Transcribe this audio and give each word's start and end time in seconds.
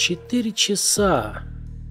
Четыре 0.00 0.52
часа. 0.52 1.42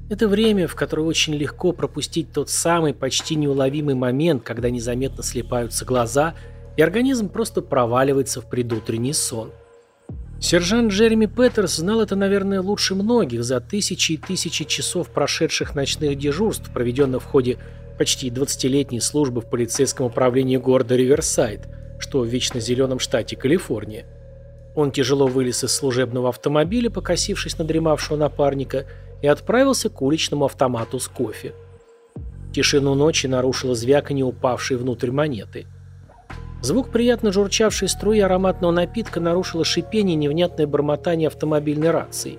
Это 0.09 0.27
время, 0.27 0.67
в 0.67 0.74
которое 0.74 1.03
очень 1.03 1.35
легко 1.35 1.74
пропустить 1.74 2.32
тот 2.33 2.50
самый 2.50 2.96
почти 2.96 3.35
неуловимый 3.35 3.93
момент, 3.93 4.42
когда 4.42 4.71
незаметно 4.71 5.21
слепаются 5.21 5.85
глаза, 5.85 6.33
и 6.75 6.82
организм 6.82 7.30
просто 7.30 7.61
проваливается 7.61 8.41
в 8.41 8.50
предутренний 8.50 9.14
сон. 9.14 9.52
Сержант 10.41 10.91
Джереми 10.91 11.27
Петерс 11.27 11.76
знал 11.76 12.02
это, 12.02 12.16
наверное, 12.16 12.62
лучше 12.62 12.95
многих 12.95 13.44
за 13.44 13.62
тысячи 13.62 14.14
и 14.14 14.18
тысячи 14.18 14.66
часов 14.66 15.12
прошедших 15.12 15.76
ночных 15.76 16.18
дежурств, 16.18 16.73
проведенных 16.73 17.21
в 17.21 17.28
ходе 17.28 17.60
почти 18.00 18.32
20-летней 18.32 19.02
службы 19.02 19.41
в 19.41 19.50
полицейском 19.52 20.07
управлении 20.07 20.57
города 20.57 20.96
Риверсайд, 20.96 21.68
что 22.00 22.21
в 22.21 22.26
вечно 22.26 22.60
зеленом 22.60 22.98
штате 22.98 23.36
Калифорния. 23.36 24.07
Он 24.76 24.91
тяжело 24.91 25.28
вылез 25.28 25.64
из 25.64 25.73
служебного 25.73 26.30
автомобиля, 26.30 26.90
покосившись 26.90 27.58
на 27.58 27.66
дремавшего 27.66 28.18
напарника, 28.18 28.86
и 29.22 29.27
отправился 29.27 29.90
к 29.90 30.02
уличному 30.02 30.46
автомату 30.46 31.00
с 31.00 31.08
кофе. 31.08 31.54
Тишину 32.54 32.96
ночи 32.96 33.27
нарушило 33.27 33.76
звяканье 33.76 34.26
упавшей 34.26 34.77
внутрь 34.77 35.12
монеты– 35.12 35.66
Звук 36.62 36.90
приятно 36.90 37.32
журчавшей 37.32 37.88
струи 37.88 38.20
ароматного 38.20 38.72
напитка 38.72 39.22
нарушило 39.22 39.63
шипение 39.63 40.16
и 40.16 40.20
невнятное 40.20 40.68
бормотание 40.68 41.27
автомобильной 41.27 41.91
рации. 41.91 42.38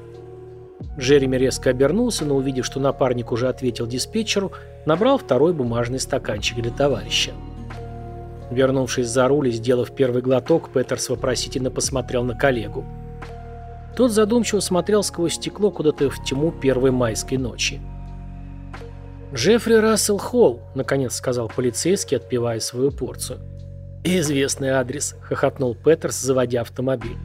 Джереми 0.99 1.37
резко 1.37 1.71
обернулся, 1.71 2.25
но 2.25 2.37
увидев, 2.37 2.67
что 2.67 2.81
напарник 2.81 3.33
уже 3.33 3.49
ответил 3.49 3.87
диспетчеру, 3.87 4.53
набрал 4.85 5.19
второй 5.19 5.55
бумажный 5.55 6.01
стаканчик 6.01 6.61
для 6.61 6.71
товарища. 6.71 7.33
Вернувшись 8.51 9.09
за 9.09 9.29
руль 9.29 9.49
и 9.49 9.53
сделав 9.53 9.95
первый 9.95 10.23
глоток, 10.23 10.71
Петерс 10.73 11.09
вопросительно 11.09 11.71
посмотрел 11.71 12.25
на 12.25 12.35
коллегу. 12.35 12.85
Тот 13.97 14.11
задумчиво 14.11 14.61
смотрел 14.61 15.03
сквозь 15.03 15.35
стекло 15.35 15.71
куда-то 15.71 16.11
в 16.11 16.25
тьму 16.25 16.51
первой 16.51 16.91
майской 16.91 17.39
ночи. 17.39 17.81
«Джеффри 19.33 19.75
Рассел 19.75 20.19
Холл»,— 20.19 20.61
наконец 20.75 21.15
сказал 21.15 21.49
полицейский, 21.49 22.17
отпивая 22.17 22.59
свою 22.59 22.91
порцию. 22.91 23.39
«Известный 24.03 24.71
адрес»,— 24.71 25.15
хохотнул 25.23 25.75
Петерс, 25.77 26.19
заводя 26.21 26.63
автомобиль. 26.63 27.17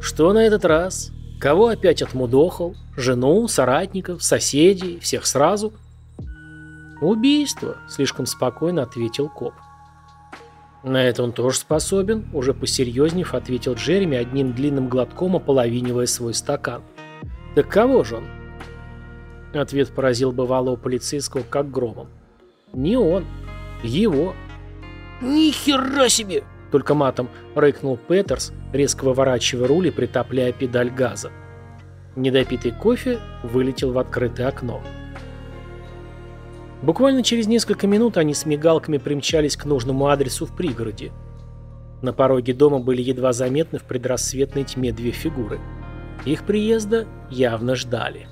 «Что 0.00 0.32
на 0.32 0.44
этот 0.44 0.64
раз? 0.64 1.10
Кого 1.40 1.68
опять 1.68 2.02
отмудохал? 2.02 2.74
Жену, 2.96 3.48
соратников, 3.48 4.22
соседей, 4.22 5.00
всех 5.00 5.26
сразу?» 5.26 5.72
«Убийство»,— 7.00 7.78
слишком 7.88 8.26
спокойно 8.26 8.82
ответил 8.82 9.28
коп. 9.28 9.54
«На 10.84 11.04
это 11.04 11.22
он 11.22 11.32
тоже 11.32 11.58
способен»,— 11.58 12.26
уже 12.32 12.54
посерьезнев 12.54 13.34
ответил 13.34 13.74
Джереми 13.74 14.16
одним 14.16 14.52
длинным 14.52 14.88
глотком, 14.88 15.36
ополовинивая 15.36 16.06
свой 16.06 16.34
стакан. 16.34 16.82
«Так 17.54 17.68
кого 17.68 18.04
же 18.04 18.16
он?» 18.16 18.24
Ответ 19.52 19.90
поразил 19.90 20.30
бывалого 20.32 20.76
полицейского 20.76 21.42
как 21.42 21.70
громом. 21.70 22.08
«Не 22.72 22.96
он. 22.96 23.24
Его. 23.82 24.34
«Ни 25.20 25.50
хера 25.50 26.08
себе!»— 26.08 26.44
только 26.70 26.94
матом 26.94 27.28
рыкнул 27.54 27.96
Петерс, 27.96 28.52
резко 28.72 29.04
выворачивая 29.04 29.66
руль 29.66 29.88
и 29.88 29.90
притопляя 29.90 30.52
педаль 30.52 30.90
газа. 30.90 31.32
Недопитый 32.14 32.72
кофе 32.72 33.18
вылетел 33.42 33.92
в 33.92 33.98
открытое 33.98 34.48
окно. 34.48 34.80
Буквально 36.82 37.22
через 37.22 37.46
несколько 37.46 37.86
минут 37.86 38.16
они 38.16 38.34
с 38.34 38.46
мигалками 38.46 38.98
примчались 38.98 39.56
к 39.56 39.64
нужному 39.64 40.06
адресу 40.08 40.46
в 40.46 40.54
пригороде. 40.54 41.12
На 42.02 42.12
пороге 42.12 42.54
дома 42.54 42.78
были 42.78 43.02
едва 43.02 43.32
заметны 43.32 43.78
в 43.78 43.82
предрассветной 43.82 44.64
тьме 44.64 44.92
две 44.92 45.10
фигуры. 45.10 45.58
Их 46.24 46.44
приезда 46.44 47.06
явно 47.30 47.74
ждали. 47.74 48.28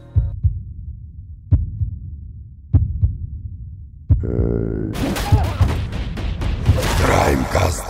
Краймкаст. 7.05 7.85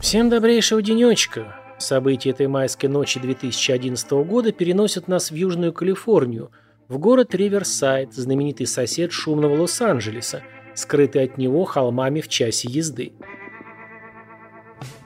Всем 0.00 0.30
добрейшего 0.30 0.80
денечка. 0.80 1.56
События 1.78 2.30
этой 2.30 2.46
майской 2.46 2.88
ночи 2.88 3.20
2011 3.20 4.10
года 4.24 4.52
переносят 4.52 5.08
нас 5.08 5.30
в 5.30 5.34
Южную 5.34 5.74
Калифорнию, 5.74 6.50
в 6.88 6.98
город 6.98 7.34
Риверсайд, 7.34 8.14
знаменитый 8.14 8.66
сосед 8.66 9.10
шумного 9.10 9.60
Лос-Анджелеса, 9.62 10.42
скрытый 10.74 11.24
от 11.24 11.36
него 11.36 11.64
холмами 11.64 12.20
в 12.20 12.28
часе 12.28 12.68
езды. 12.70 13.12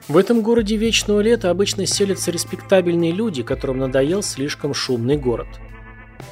В 0.07 0.17
этом 0.17 0.41
городе 0.41 0.75
вечного 0.75 1.21
лета 1.21 1.49
обычно 1.49 1.85
селятся 1.85 2.31
респектабельные 2.31 3.11
люди, 3.11 3.43
которым 3.43 3.79
надоел 3.79 4.21
слишком 4.21 4.73
шумный 4.73 5.17
город. 5.17 5.47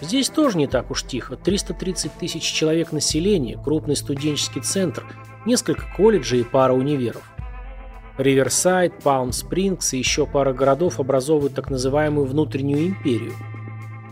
Здесь 0.01 0.29
тоже 0.29 0.57
не 0.57 0.67
так 0.67 0.91
уж 0.91 1.03
тихо. 1.03 1.35
330 1.35 2.13
тысяч 2.13 2.43
человек 2.43 2.91
населения, 2.91 3.57
крупный 3.57 3.95
студенческий 3.95 4.61
центр, 4.61 5.05
несколько 5.45 5.85
колледжей 5.95 6.41
и 6.41 6.43
пара 6.43 6.73
универов. 6.73 7.23
Риверсайд, 8.17 9.01
Палм-Спрингс 9.01 9.93
и 9.93 9.97
еще 9.97 10.27
пара 10.27 10.53
городов 10.53 10.99
образовывают 10.99 11.55
так 11.55 11.69
называемую 11.69 12.27
внутреннюю 12.27 12.87
империю. 12.87 13.33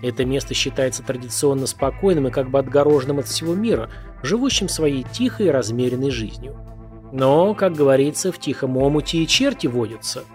Это 0.02 0.26
место 0.26 0.54
считается 0.54 1.04
традиционно 1.04 1.68
спокойным 1.68 2.28
и 2.28 2.32
как 2.32 2.50
бы 2.50 2.60
отгороженным 2.60 3.20
от 3.20 3.28
всего 3.28 3.56
мира, 3.56 3.90
живущим 4.24 4.70
своей 4.70 5.04
тихой 5.04 5.48
и 5.48 5.52
размеренной 5.52 6.12
жизнью. 6.12 6.56
Но, 7.12 7.54
как 7.54 7.74
говорится, 7.74 8.32
в 8.32 8.40
тихом 8.40 8.78
омуте 8.78 9.20
и 9.20 9.28
черти 9.28 9.68
водятся– 9.68 10.24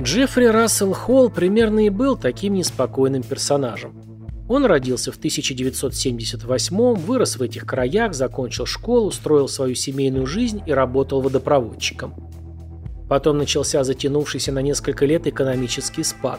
Джеффри 0.00 0.44
Рассел 0.44 0.92
Холл 0.92 1.28
примерно 1.28 1.86
и 1.86 1.90
был 1.90 2.16
таким 2.16 2.54
неспокойным 2.54 3.24
персонажем. 3.24 4.00
Он 4.48 4.64
родился 4.64 5.10
в 5.10 5.16
1978 5.16 6.94
вырос 6.94 7.36
в 7.36 7.42
этих 7.42 7.66
краях, 7.66 8.14
закончил 8.14 8.64
школу, 8.64 9.10
строил 9.10 9.48
свою 9.48 9.74
семейную 9.74 10.24
жизнь 10.26 10.62
и 10.64 10.72
работал 10.72 11.20
водопроводчиком. 11.20 12.14
Потом 13.08 13.38
начался 13.38 13.82
затянувшийся 13.82 14.52
на 14.52 14.62
несколько 14.62 15.04
лет 15.04 15.26
экономический 15.26 16.04
спад. 16.04 16.38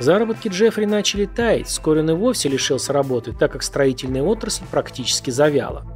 Заработки 0.00 0.48
Джеффри 0.48 0.86
начали 0.86 1.24
таять, 1.24 1.68
вскоре 1.68 2.00
он 2.00 2.10
и 2.10 2.14
вовсе 2.14 2.48
лишился 2.48 2.92
работы, 2.92 3.32
так 3.32 3.52
как 3.52 3.62
строительная 3.62 4.22
отрасль 4.22 4.64
практически 4.70 5.30
завяла. 5.30 5.86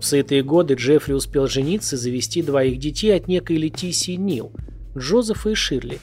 В 0.00 0.04
сытые 0.04 0.42
годы 0.42 0.74
Джеффри 0.74 1.12
успел 1.12 1.46
жениться 1.46 1.96
и 1.96 1.98
завести 1.98 2.42
двоих 2.42 2.78
детей 2.78 3.14
от 3.16 3.28
некой 3.28 3.56
Летисии 3.56 4.16
Нил– 4.16 4.52
Джозефа 4.96 5.50
и 5.50 5.54
Ширли. 5.54 5.98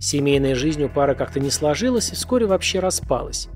Семейная 0.00 0.54
жизнь 0.54 0.82
у 0.82 0.88
пары 0.88 1.14
как-то 1.14 1.38
не 1.38 1.50
сложилась 1.50 2.10
и 2.10 2.14
вскоре 2.14 2.46
вообще 2.46 2.80
распалась. 2.80 3.48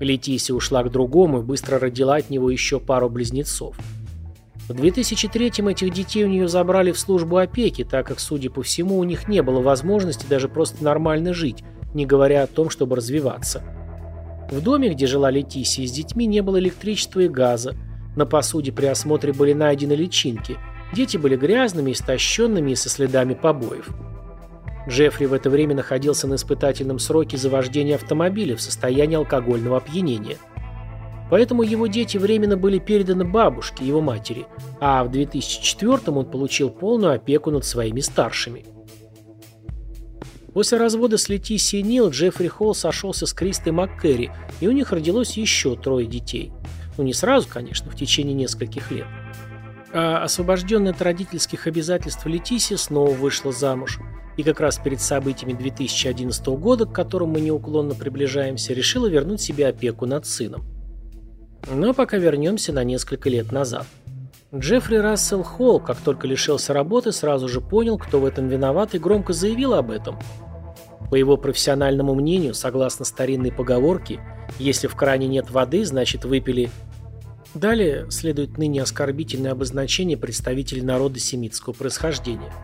Летисия 0.00 0.54
ушла 0.54 0.82
к 0.82 0.90
другому 0.90 1.40
и 1.40 1.42
быстро 1.42 1.78
родила 1.78 2.16
от 2.16 2.28
него 2.28 2.50
еще 2.50 2.80
пару 2.80 3.08
близнецов. 3.08 3.76
В 4.68 4.72
2003-м 4.72 5.68
этих 5.68 5.92
детей 5.92 6.24
у 6.24 6.28
нее 6.28 6.48
забрали 6.48 6.90
в 6.90 6.98
службу 6.98 7.36
опеки, 7.36 7.84
так 7.84 8.06
как, 8.06 8.18
судя 8.18 8.50
по 8.50 8.62
всему, 8.62 8.98
у 8.98 9.04
них 9.04 9.28
не 9.28 9.40
было 9.40 9.62
возможности 9.62 10.26
даже 10.28 10.48
просто 10.48 10.82
нормально 10.82 11.32
жить, 11.32 11.62
не 11.96 12.06
говоря 12.06 12.44
о 12.44 12.46
том, 12.46 12.70
чтобы 12.70 12.94
развиваться. 12.96 13.62
В 14.50 14.62
доме, 14.62 14.90
где 14.90 15.06
жила 15.06 15.30
Летисия 15.30 15.86
с 15.86 15.90
детьми, 15.90 16.26
не 16.26 16.40
было 16.40 16.60
электричества 16.60 17.20
и 17.20 17.28
газа. 17.28 17.74
На 18.14 18.26
посуде 18.26 18.70
при 18.70 18.86
осмотре 18.86 19.32
были 19.32 19.52
найдены 19.52 19.94
личинки. 19.94 20.56
Дети 20.92 21.16
были 21.16 21.36
грязными, 21.36 21.90
истощенными 21.92 22.70
и 22.70 22.76
со 22.76 22.88
следами 22.88 23.34
побоев. 23.34 23.88
Джеффри 24.88 25.26
в 25.26 25.32
это 25.32 25.50
время 25.50 25.74
находился 25.74 26.28
на 26.28 26.36
испытательном 26.36 27.00
сроке 27.00 27.36
за 27.36 27.50
вождение 27.50 27.96
автомобиля 27.96 28.54
в 28.54 28.60
состоянии 28.60 29.16
алкогольного 29.16 29.78
опьянения. 29.78 30.36
Поэтому 31.28 31.64
его 31.64 31.88
дети 31.88 32.18
временно 32.18 32.56
были 32.56 32.78
переданы 32.78 33.24
бабушке, 33.24 33.84
его 33.84 34.00
матери, 34.00 34.46
а 34.80 35.02
в 35.02 35.10
2004 35.10 36.16
он 36.16 36.24
получил 36.26 36.70
полную 36.70 37.14
опеку 37.14 37.50
над 37.50 37.64
своими 37.64 37.98
старшими. 37.98 38.64
После 40.56 40.78
развода 40.78 41.18
с 41.18 41.28
Летисией 41.28 41.82
Нил 41.82 42.08
Джеффри 42.08 42.48
Холл 42.48 42.74
сошелся 42.74 43.26
с 43.26 43.34
Кристой 43.34 43.72
МакКерри, 43.72 44.30
и 44.60 44.66
у 44.66 44.72
них 44.72 44.90
родилось 44.90 45.36
еще 45.36 45.76
трое 45.76 46.06
детей. 46.06 46.50
Ну 46.96 47.04
не 47.04 47.12
сразу, 47.12 47.46
конечно, 47.46 47.90
в 47.90 47.94
течение 47.94 48.32
нескольких 48.32 48.90
лет. 48.90 49.04
А 49.92 50.22
освобожденная 50.22 50.92
от 50.92 51.02
родительских 51.02 51.66
обязательств 51.66 52.24
Летисия 52.24 52.78
снова 52.78 53.10
вышла 53.10 53.52
замуж– 53.52 54.00
и 54.38 54.42
как 54.42 54.60
раз 54.60 54.78
перед 54.78 55.02
событиями 55.02 55.52
2011 55.52 56.46
года, 56.46 56.86
к 56.86 56.92
которым 56.92 57.30
мы 57.30 57.40
неуклонно 57.40 57.94
приближаемся, 57.94 58.72
решила 58.72 59.06
вернуть 59.08 59.42
себе 59.42 59.68
опеку 59.68 60.06
над 60.06 60.24
сыном. 60.26 60.64
Но 61.70 61.92
пока 61.92 62.16
вернемся 62.16 62.72
на 62.72 62.82
несколько 62.82 63.28
лет 63.28 63.52
назад. 63.52 63.86
Джеффри 64.54 64.96
Рассел 64.96 65.42
Холл, 65.42 65.80
как 65.80 65.98
только 65.98 66.26
лишился 66.26 66.72
работы, 66.72 67.12
сразу 67.12 67.48
же 67.48 67.60
понял, 67.60 67.98
кто 67.98 68.20
в 68.20 68.24
этом 68.24 68.48
виноват 68.48 68.94
и 68.94 68.98
громко 68.98 69.32
заявил 69.32 69.74
об 69.74 69.90
этом. 69.90 70.18
По 71.10 71.14
его 71.14 71.36
профессиональному 71.36 72.14
мнению, 72.14 72.54
согласно 72.54 73.04
старинной 73.04 73.52
поговорке, 73.52 74.20
если 74.58 74.86
в 74.86 74.96
кране 74.96 75.28
нет 75.28 75.50
воды, 75.50 75.84
значит 75.84 76.24
выпили... 76.24 76.70
Далее 77.54 78.10
следует 78.10 78.58
ныне 78.58 78.82
оскорбительное 78.82 79.52
обозначение 79.52 80.18
представителей 80.18 80.82
народа 80.82 81.18
семитского 81.18 81.72
происхождения– 81.72 82.52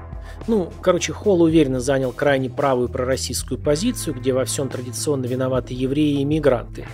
Ну, 0.48 0.72
короче, 0.82 1.12
Холл 1.12 1.42
уверенно 1.42 1.80
занял 1.80 2.12
крайне 2.12 2.50
правую 2.50 2.88
пророссийскую 2.88 3.58
позицию, 3.60 4.14
где 4.14 4.32
во 4.32 4.44
всем 4.44 4.68
традиционно 4.68 5.26
виноваты 5.26 5.74
евреи 5.74 6.18
и 6.18 6.22
иммигранты. 6.22 6.86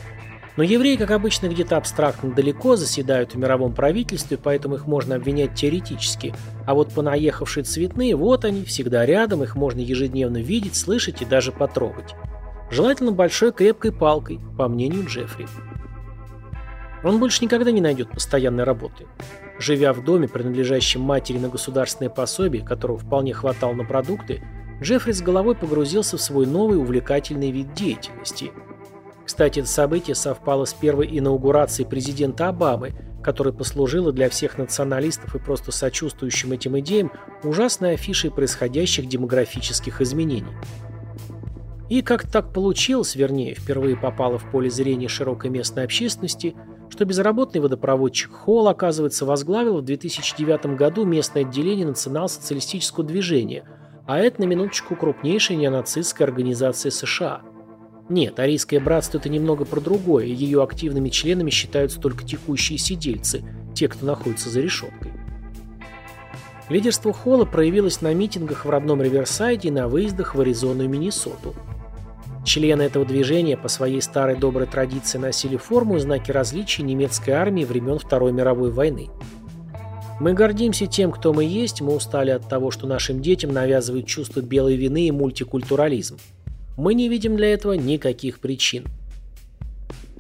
Но 0.59 0.65
евреи, 0.65 0.97
как 0.97 1.13
обычно, 1.13 1.47
где-то 1.47 1.77
абстрактно 1.77 2.33
далеко 2.33 2.75
заседают 2.75 3.33
в 3.33 3.39
мировом 3.39 3.73
правительстве, 3.73 4.37
поэтому 4.37 4.75
их 4.75 4.89
можно 4.89 5.15
обвинять 5.15 5.55
теоретически. 5.55 6.35
А 6.67 6.75
вот 6.75 6.93
понаехавшие 6.93 7.63
цветные, 7.63 8.17
вот 8.17 8.45
они, 8.45 8.65
всегда 8.65 9.07
рядом, 9.07 9.45
их 9.45 9.55
можно 9.55 9.79
ежедневно 9.79 10.39
видеть, 10.39 10.75
слышать 10.75 11.23
и 11.23 11.25
даже 11.25 11.53
потрогать. 11.53 12.17
Желательно 12.73 13.13
большой 13.13 13.53
крепкой 13.53 13.93
палкой, 13.93 14.41
по 14.59 14.67
мнению 14.67 15.07
Джеффри. 15.07 15.47
Он 17.05 17.21
больше 17.21 17.45
никогда 17.45 17.71
не 17.71 17.81
найдет 17.81 18.11
постоянной 18.11 18.65
работы. 18.65 19.07
Живя 19.61 19.93
в 19.93 20.03
доме, 20.03 20.27
принадлежащем 20.27 21.03
матери 21.03 21.39
на 21.39 21.51
государственное 21.51 22.11
пособие, 22.11 22.65
которого 22.65 22.99
вполне 22.99 23.33
хватало 23.33 23.75
на 23.75 23.85
продукты, 23.85 24.43
Джеффри 24.83 25.13
с 25.13 25.23
головой 25.23 25.55
погрузился 25.55 26.17
в 26.17 26.21
свой 26.21 26.47
новый 26.47 26.79
увлекательный 26.79 27.53
вид 27.53 27.75
деятельности. 27.75 28.51
Кстати, 29.29 29.59
это 29.59 29.69
событие 29.69 30.15
совпало 30.15 30.65
с 30.65 30.73
первой 30.73 31.07
инаугурацией 31.19 31.87
президента 31.87 32.49
Обамы, 32.49 32.93
которая 33.23 33.53
послужила 33.53 34.11
для 34.11 34.31
всех 34.31 34.57
националистов 34.57 35.35
и 35.35 35.39
просто 35.39 35.71
сочувствующим 35.71 36.53
этим 36.53 36.79
идеям 36.79 37.13
ужасной 37.45 37.93
афишей 37.93 38.31
происходящих 38.31 39.07
демографических 39.07 40.01
изменений. 40.01 40.55
И 41.91 42.01
как 42.01 42.27
так 42.27 42.55
получилось, 42.55 43.17
вернее, 43.17 43.55
впервые 43.55 43.99
попало 43.99 44.39
в 44.39 44.51
поле 44.51 44.71
зрения 44.71 45.09
широкой 45.09 45.51
местной 45.51 45.85
общественности– 45.85 46.57
что 46.91 47.05
безработный 47.05 47.61
водопроводчик 47.61 48.33
Холл, 48.33 48.67
оказывается, 48.67 49.27
возглавил 49.27 49.77
в 49.77 49.85
2009 49.85 50.75
году 50.75 51.05
местное 51.05 51.43
отделение 51.43 51.87
национал-социалистического 51.87 53.05
движения, 53.05 53.65
а 54.07 54.19
это, 54.19 54.41
на 54.41 54.47
минуточку, 54.47 54.97
крупнейшая 54.97 55.59
неонацистская 55.59 56.27
организация 56.27 56.91
США. 56.91 57.43
Нет, 58.09 58.39
арийское 58.39 58.81
братство– 58.81 59.19
это 59.19 59.29
немного 59.29 59.65
про 59.65 59.81
другое, 59.81 60.25
и 60.25 60.33
ее 60.33 60.63
активными 60.63 61.09
членами 61.09 61.51
считаются 61.51 62.01
только 62.01 62.25
текущие 62.25 62.79
сидельцы, 62.79 63.43
те, 63.75 63.89
кто 63.89 64.07
находится 64.07 64.49
за 64.49 64.61
решеткой. 64.61 65.13
Лидерство 66.69 67.13
Холла 67.13 67.45
проявилось 67.45 68.01
на 68.01 68.13
митингах 68.15 68.65
в 68.65 68.71
родном 68.71 69.03
Риверсайде 69.03 69.69
и 69.69 69.73
на 69.73 69.89
выездах 69.89 70.35
в 70.35 70.41
Аризону 70.41 70.85
и 70.85 70.89
Миннесоту– 70.89 71.55
Члены 72.49 72.81
этого 72.81 73.05
движения 73.05 73.59
по 73.59 73.69
своей 73.69 74.01
старой 74.01 74.35
доброй 74.35 74.67
традиции 74.67 75.19
носили 75.19 75.59
форму 75.59 75.97
и 75.97 76.01
знаки 76.01 76.31
различия 76.31 76.83
немецкой 76.83 77.33
армии 77.33 77.63
времен 77.63 77.99
Второй 77.99 78.33
мировой 78.33 78.71
войны. 78.71 79.11
Мы 80.19 80.33
гордимся 80.33 80.87
тем, 80.87 81.13
кто 81.13 81.35
мы 81.35 81.45
есть, 81.45 81.83
мы 81.83 81.95
устали 81.95 82.31
от 82.31 82.49
того, 82.49 82.71
что 82.71 82.87
нашим 82.87 83.21
детям 83.21 83.53
навязывают 83.53 84.07
чувство 84.07 84.41
белой 84.41 84.77
вины 84.77 85.09
и 85.09 85.11
мультикультурализм. 85.11 86.17
Мы 86.79 86.95
не 86.95 87.11
видим 87.11 87.37
для 87.37 87.53
этого 87.53 87.75
никаких 87.75 88.39
причин. 88.39 88.87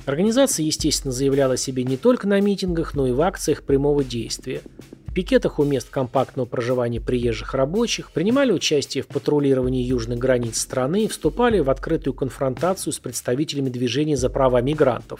Организация, 0.05 0.67
естественно, 0.67 1.13
заявляла 1.13 1.55
о 1.55 1.57
себе 1.57 1.85
не 1.85 1.97
только 1.97 2.29
на 2.29 2.39
митингах, 2.41 2.95
но 2.95 3.07
и 3.07 3.13
в 3.13 3.23
акциях 3.23 3.63
прямого 3.63 4.05
действия– 4.05 4.61
пикетах 5.19 5.59
у 5.59 5.65
мест 5.65 5.91
компактного 5.91 6.47
проживания 6.47 7.01
приезжих 7.01 7.53
рабочих, 7.53 8.13
принимали 8.13 8.53
участие 8.53 9.03
в 9.03 9.09
патрулировании 9.09 9.83
южных 9.83 10.17
границ 10.17 10.61
страны 10.61 11.07
и 11.07 11.09
вступали 11.09 11.59
в 11.59 11.71
открытую 11.71 12.15
конфронтацию 12.15 12.93
с 12.93 13.01
представителями 13.01 13.69
движения 13.69 14.17
за 14.17 14.31
права 14.31 14.61
мигрантов. 14.61 15.19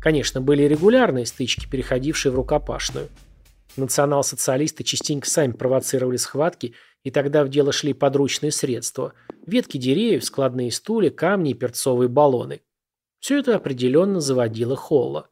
Конечно, 0.00 0.40
были 0.40 0.64
регулярные 0.64 1.24
стычки, 1.24 1.68
переходившие 1.70 2.32
в 2.32 2.34
рукопашную. 2.34 3.06
Национал-социалисты 3.76 4.84
частенько 4.84 5.28
сами 5.28 5.52
провоцировали 5.52 6.16
схватки, 6.16 6.74
и 7.04 7.10
тогда 7.10 7.44
в 7.44 7.48
дело 7.48 7.72
шли 7.72 7.92
подручные 7.92 8.50
средства– 8.50 9.12
ветки 9.46 9.78
деревьев, 9.78 10.24
складные 10.24 10.72
стулья, 10.72 11.10
камни 11.10 11.52
и 11.52 11.54
перцовые 11.54 12.08
баллоны. 12.08 12.62
Все 13.20 13.38
это 13.38 13.56
определенно 13.56 14.20
заводило 14.20 14.76
Холла. 14.76 15.28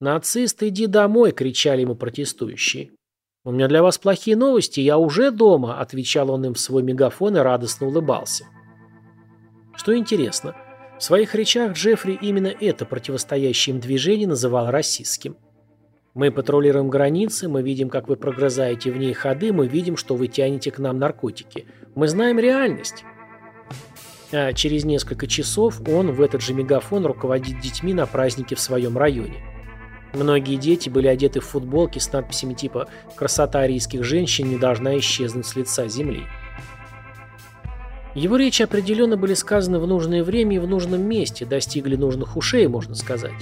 «Нацист, 0.00 0.62
иди 0.62 0.86
домой!»– 0.86 1.32
кричали 1.32 1.82
ему 1.82 1.94
протестующие. 1.94 2.92
«У 3.44 3.52
меня 3.52 3.68
для 3.68 3.82
вас 3.82 3.98
плохие 3.98 4.36
новости, 4.36 4.80
я 4.80 4.98
уже 4.98 5.30
дома»,– 5.30 5.78
отвечал 5.80 6.30
он 6.30 6.44
им 6.44 6.54
в 6.54 6.60
свой 6.60 6.82
мегафон 6.82 7.36
и 7.36 7.40
радостно 7.40 7.86
улыбался. 7.86 8.44
Что 9.74 9.96
интересно, 9.96 10.54
в 10.98 11.02
своих 11.02 11.34
речах 11.34 11.72
Джеффри 11.74 12.18
именно 12.20 12.48
это 12.48 12.84
противостоящее 12.84 13.74
им 13.74 13.80
движение 13.80 14.26
называл 14.26 14.70
расистским. 14.70 15.36
«Мы 16.16 16.30
патрулируем 16.30 16.88
границы, 16.88 17.46
мы 17.46 17.60
видим, 17.60 17.90
как 17.90 18.08
вы 18.08 18.16
прогрызаете 18.16 18.90
в 18.90 18.96
ней 18.96 19.12
ходы, 19.12 19.52
мы 19.52 19.68
видим, 19.68 19.98
что 19.98 20.16
вы 20.16 20.28
тянете 20.28 20.70
к 20.70 20.78
нам 20.78 20.98
наркотики. 20.98 21.66
Мы 21.94 22.08
знаем 22.08 22.38
реальность». 22.38 23.04
А 24.32 24.54
через 24.54 24.86
несколько 24.86 25.26
часов 25.26 25.82
он 25.86 26.12
в 26.12 26.22
этот 26.22 26.40
же 26.40 26.54
мегафон 26.54 27.04
руководит 27.04 27.60
детьми 27.60 27.92
на 27.92 28.06
празднике 28.06 28.54
в 28.54 28.60
своем 28.60 28.96
районе. 28.96 29.44
Многие 30.14 30.56
дети 30.56 30.88
были 30.88 31.06
одеты 31.06 31.40
в 31.40 31.44
футболки 31.44 31.98
с 31.98 32.10
надписями 32.10 32.54
типа 32.54 32.88
«Красота 33.14 33.60
арийских 33.60 34.02
женщин 34.02 34.48
не 34.48 34.56
должна 34.56 34.96
исчезнуть 34.96 35.44
с 35.44 35.54
лица 35.54 35.86
земли». 35.86 36.22
Его 38.14 38.38
речи 38.38 38.62
определенно 38.62 39.18
были 39.18 39.34
сказаны 39.34 39.78
в 39.78 39.86
нужное 39.86 40.24
время 40.24 40.56
и 40.56 40.60
в 40.60 40.66
нужном 40.66 41.02
месте, 41.02 41.44
достигли 41.44 41.94
нужных 41.94 42.38
ушей, 42.38 42.66
можно 42.68 42.94
сказать. 42.94 43.34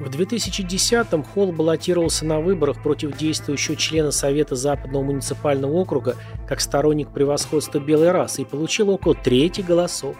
В 0.00 0.08
2010-м 0.08 1.22
Холл 1.22 1.52
баллотировался 1.52 2.24
на 2.24 2.40
выборах 2.40 2.82
против 2.82 3.16
действующего 3.16 3.76
члена 3.76 4.10
Совета 4.10 4.56
Западного 4.56 5.04
муниципального 5.04 5.72
округа 5.72 6.16
как 6.48 6.60
сторонник 6.60 7.12
превосходства 7.12 7.78
белой 7.78 8.10
расы 8.10 8.42
и 8.42 8.44
получил 8.44 8.90
около 8.90 9.14
трети 9.14 9.60
голосов. 9.60 10.16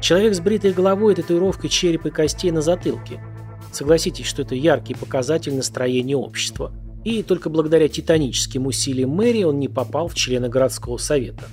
Человек 0.00 0.34
с 0.34 0.40
бритой 0.40 0.72
головой 0.72 1.12
и 1.12 1.16
татуировкой 1.16 1.70
черепа 1.70 2.08
и 2.08 2.10
костей 2.10 2.50
на 2.50 2.62
затылке– 2.62 3.20
Согласитесь, 3.76 4.24
что 4.24 4.40
это 4.40 4.54
яркий 4.54 4.94
показатель 4.94 5.54
настроения 5.54 6.16
общества. 6.16 6.72
И 7.04 7.22
только 7.22 7.50
благодаря 7.50 7.88
титаническим 7.88 8.66
усилиям 8.66 9.10
мэрии 9.10 9.44
он 9.44 9.58
не 9.60 9.68
попал 9.68 10.08
в 10.08 10.14
члены 10.14 10.48
городского 10.48 10.96
совета. 10.96 11.44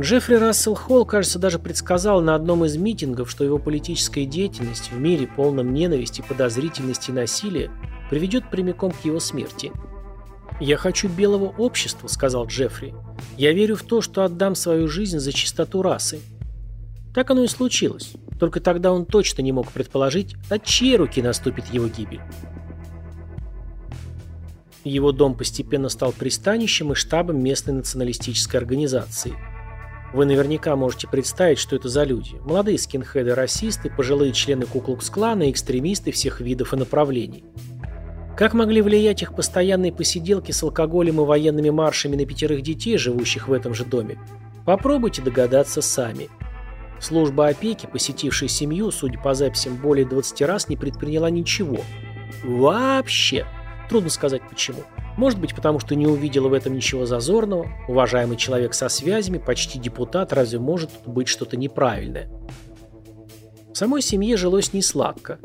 Джеффри 0.00 0.36
Рассел 0.36 0.76
Холл, 0.76 1.04
кажется, 1.04 1.40
даже 1.40 1.58
предсказал 1.58 2.20
на 2.20 2.36
одном 2.36 2.64
из 2.64 2.76
митингов, 2.76 3.28
что 3.28 3.42
его 3.42 3.58
политическая 3.58 4.26
деятельность 4.26 4.92
в 4.92 4.98
мире, 4.98 5.26
полном 5.26 5.74
ненависти, 5.74 6.22
подозрительности 6.26 7.10
и 7.10 7.14
насилия, 7.14 7.68
приведет 8.08 8.48
прямиком 8.48 8.92
к 8.92 9.04
его 9.04 9.18
смерти. 9.18 9.72
«Я 10.60 10.76
хочу 10.76 11.08
белого 11.08 11.46
общества»,— 11.58 12.06
сказал 12.08 12.46
Джеффри. 12.46 12.94
«Я 13.36 13.52
верю 13.52 13.74
в 13.74 13.82
то, 13.82 14.00
что 14.00 14.22
отдам 14.22 14.54
свою 14.54 14.86
жизнь 14.86 15.18
за 15.18 15.32
чистоту 15.32 15.82
расы». 15.82 16.20
Так 17.12 17.30
оно 17.32 17.42
и 17.42 17.48
случилось. 17.48 18.12
Только 18.38 18.60
тогда 18.60 18.92
он 18.92 19.04
точно 19.04 19.42
не 19.42 19.50
мог 19.50 19.72
предположить, 19.72 20.36
от 20.48 20.64
чьей 20.64 20.96
руки 20.96 21.20
наступит 21.20 21.72
его 21.72 21.88
гибель. 21.88 22.20
Его 24.84 25.10
дом 25.10 25.34
постепенно 25.34 25.88
стал 25.88 26.12
пристанищем 26.12 26.92
и 26.92 26.94
штабом 26.94 27.42
местной 27.42 27.74
националистической 27.74 28.60
организации. 28.60 29.34
Вы 30.12 30.24
наверняка 30.24 30.74
можете 30.74 31.06
представить, 31.06 31.58
что 31.58 31.76
это 31.76 31.88
за 31.88 32.04
люди. 32.04 32.36
Молодые 32.44 32.78
скинхеды-расисты, 32.78 33.90
пожилые 33.90 34.32
члены 34.32 34.64
Куклукс-клана 34.64 35.44
и 35.44 35.50
экстремисты 35.50 36.12
всех 36.12 36.40
видов 36.40 36.72
и 36.72 36.76
направлений. 36.76 37.44
Как 38.36 38.54
могли 38.54 38.80
влиять 38.80 39.22
их 39.22 39.34
постоянные 39.34 39.92
посиделки 39.92 40.52
с 40.52 40.62
алкоголем 40.62 41.20
и 41.20 41.24
военными 41.24 41.70
маршами 41.70 42.16
на 42.16 42.24
пятерых 42.24 42.62
детей, 42.62 42.96
живущих 42.96 43.48
в 43.48 43.52
этом 43.52 43.74
же 43.74 43.84
доме? 43.84 44.18
Попробуйте 44.64 45.22
догадаться 45.22 45.82
сами. 45.82 46.28
Служба 47.00 47.48
опеки, 47.48 47.86
посетившая 47.86 48.48
семью, 48.48 48.90
судя 48.90 49.18
по 49.18 49.34
записям, 49.34 49.76
более 49.76 50.06
20 50.06 50.42
раз 50.42 50.68
не 50.68 50.76
предприняла 50.76 51.30
ничего. 51.30 51.78
Вообще. 52.44 53.46
Трудно 53.88 54.08
сказать 54.10 54.42
почему. 54.48 54.84
Может 55.18 55.40
быть, 55.40 55.52
потому 55.52 55.80
что 55.80 55.96
не 55.96 56.06
увидела 56.06 56.46
в 56.46 56.52
этом 56.52 56.74
ничего 56.74 57.04
зазорного. 57.04 57.66
Уважаемый 57.88 58.36
человек 58.36 58.72
со 58.72 58.88
связями, 58.88 59.38
почти 59.38 59.80
депутат, 59.80 60.32
разве 60.32 60.60
может 60.60 60.90
быть 61.06 61.26
что-то 61.26 61.56
неправильное? 61.56 62.30
В 63.72 63.76
самой 63.76 64.00
семье 64.00 64.36
жилось 64.36 64.72
не 64.72 64.80
сладко. 64.80 65.40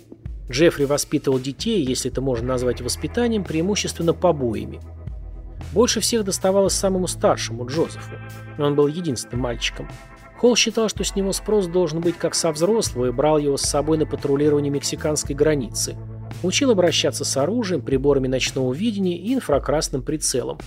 Джеффри 0.48 0.84
воспитывал 0.86 1.40
детей, 1.40 1.84
если 1.84 2.12
это 2.12 2.22
можно 2.22 2.50
назвать 2.50 2.82
воспитанием, 2.82 3.44
преимущественно 3.44 4.14
побоями. 4.14 4.80
Больше 5.72 6.02
всех 6.02 6.24
доставалось 6.24 6.74
самому 6.74 7.08
старшему, 7.08 7.66
Джозефу. 7.66 8.14
Он 8.60 8.76
был 8.76 8.86
единственным 8.86 9.42
мальчиком. 9.42 9.90
Холл 10.38 10.56
считал, 10.56 10.88
что 10.88 11.04
с 11.04 11.16
него 11.16 11.32
спрос 11.34 11.66
должен 11.66 12.00
быть 12.00 12.20
как 12.20 12.36
со 12.36 12.52
взрослого 12.52 13.08
и 13.08 13.12
брал 13.12 13.40
его 13.40 13.58
с 13.58 13.64
собой 13.64 13.98
на 13.98 14.06
патрулирование 14.06 14.70
мексиканской 14.70 15.34
границы. 15.34 15.96
Учил 16.44 16.72
обращаться 16.72 17.24
с 17.24 17.38
оружием, 17.38 17.82
приборами 17.82 18.28
ночного 18.28 18.74
видения 18.74 19.18
и 19.18 19.34
инфракрасным 19.34 20.04
прицелом. 20.04 20.60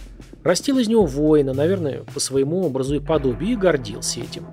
Растил 0.42 0.78
из 0.78 0.88
него 0.88 1.04
воина, 1.04 1.52
наверное, 1.52 2.02
по 2.14 2.18
своему 2.18 2.64
образу 2.64 2.96
и 2.96 3.00
подобию, 3.00 3.52
и 3.52 3.56
гордился 3.56 4.20
этим. 4.20 4.46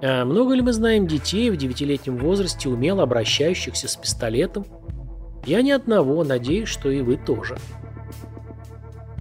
А 0.00 0.24
много 0.24 0.54
ли 0.54 0.62
мы 0.62 0.72
знаем 0.72 1.08
детей 1.08 1.50
в 1.50 1.56
девятилетнем 1.56 2.18
возрасте, 2.18 2.68
умело 2.68 3.02
обращающихся 3.02 3.88
с 3.88 3.96
пистолетом? 3.96 4.64
Я 5.44 5.60
ни 5.62 5.72
одного, 5.72 6.22
надеюсь, 6.22 6.68
что 6.68 6.90
и 6.90 7.00
вы 7.00 7.16
тоже. 7.16 7.58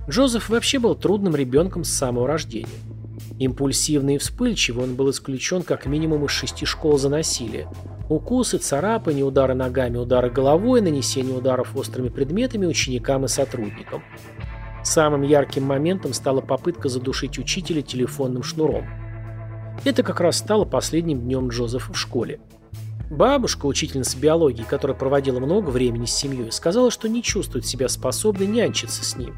Джозеф 0.07 0.49
вообще 0.49 0.79
был 0.79 0.95
трудным 0.95 1.35
ребенком 1.35 1.83
с 1.83 1.89
самого 1.89 2.27
рождения. 2.27 2.67
Импульсивный 3.43 4.15
и 4.15 4.17
вспыльчивый, 4.19 4.85
он 4.85 4.95
был 4.95 5.09
исключен 5.09 5.63
как 5.63 5.85
минимум 5.85 6.23
из 6.23 6.31
шести 6.31 6.65
школ 6.65 6.97
за 6.97 7.09
насилие. 7.09 7.67
Укусы, 8.07 8.57
царапания, 8.57 9.25
удары 9.25 9.53
ногами, 9.53 9.97
удары 9.97 10.29
головой, 10.29 10.79
нанесение 10.79 11.35
ударов 11.35 11.75
острыми 11.75 12.07
предметами 12.07 12.65
ученикам 12.65 13.25
и 13.25 13.27
сотрудникам. 13.27 14.01
Самым 14.81 15.23
ярким 15.23 15.63
моментом 15.63 16.13
стала 16.13 16.39
попытка 16.39 16.87
задушить 16.87 17.37
учителя 17.37 17.81
телефонным 17.81 18.43
шнуром. 18.43 18.85
Это 19.83 20.03
как 20.03 20.21
раз 20.21 20.37
стало 20.37 20.63
последним 20.63 21.19
днем 21.19 21.49
Джозефа 21.49 21.91
в 21.91 21.99
школе. 21.99 22.39
Бабушка, 23.11 23.65
учительница 23.65 24.17
биологии, 24.17 24.63
которая 24.63 24.97
проводила 24.97 25.41
много 25.41 25.69
времени 25.69 26.05
с 26.05 26.15
семьей, 26.15 26.49
сказала, 26.53 26.89
что 26.91 27.09
не 27.09 27.21
чувствует 27.21 27.65
себя 27.65 27.89
способной 27.89 28.47
нянчиться 28.47 29.03
с 29.03 29.17
ним. 29.17 29.35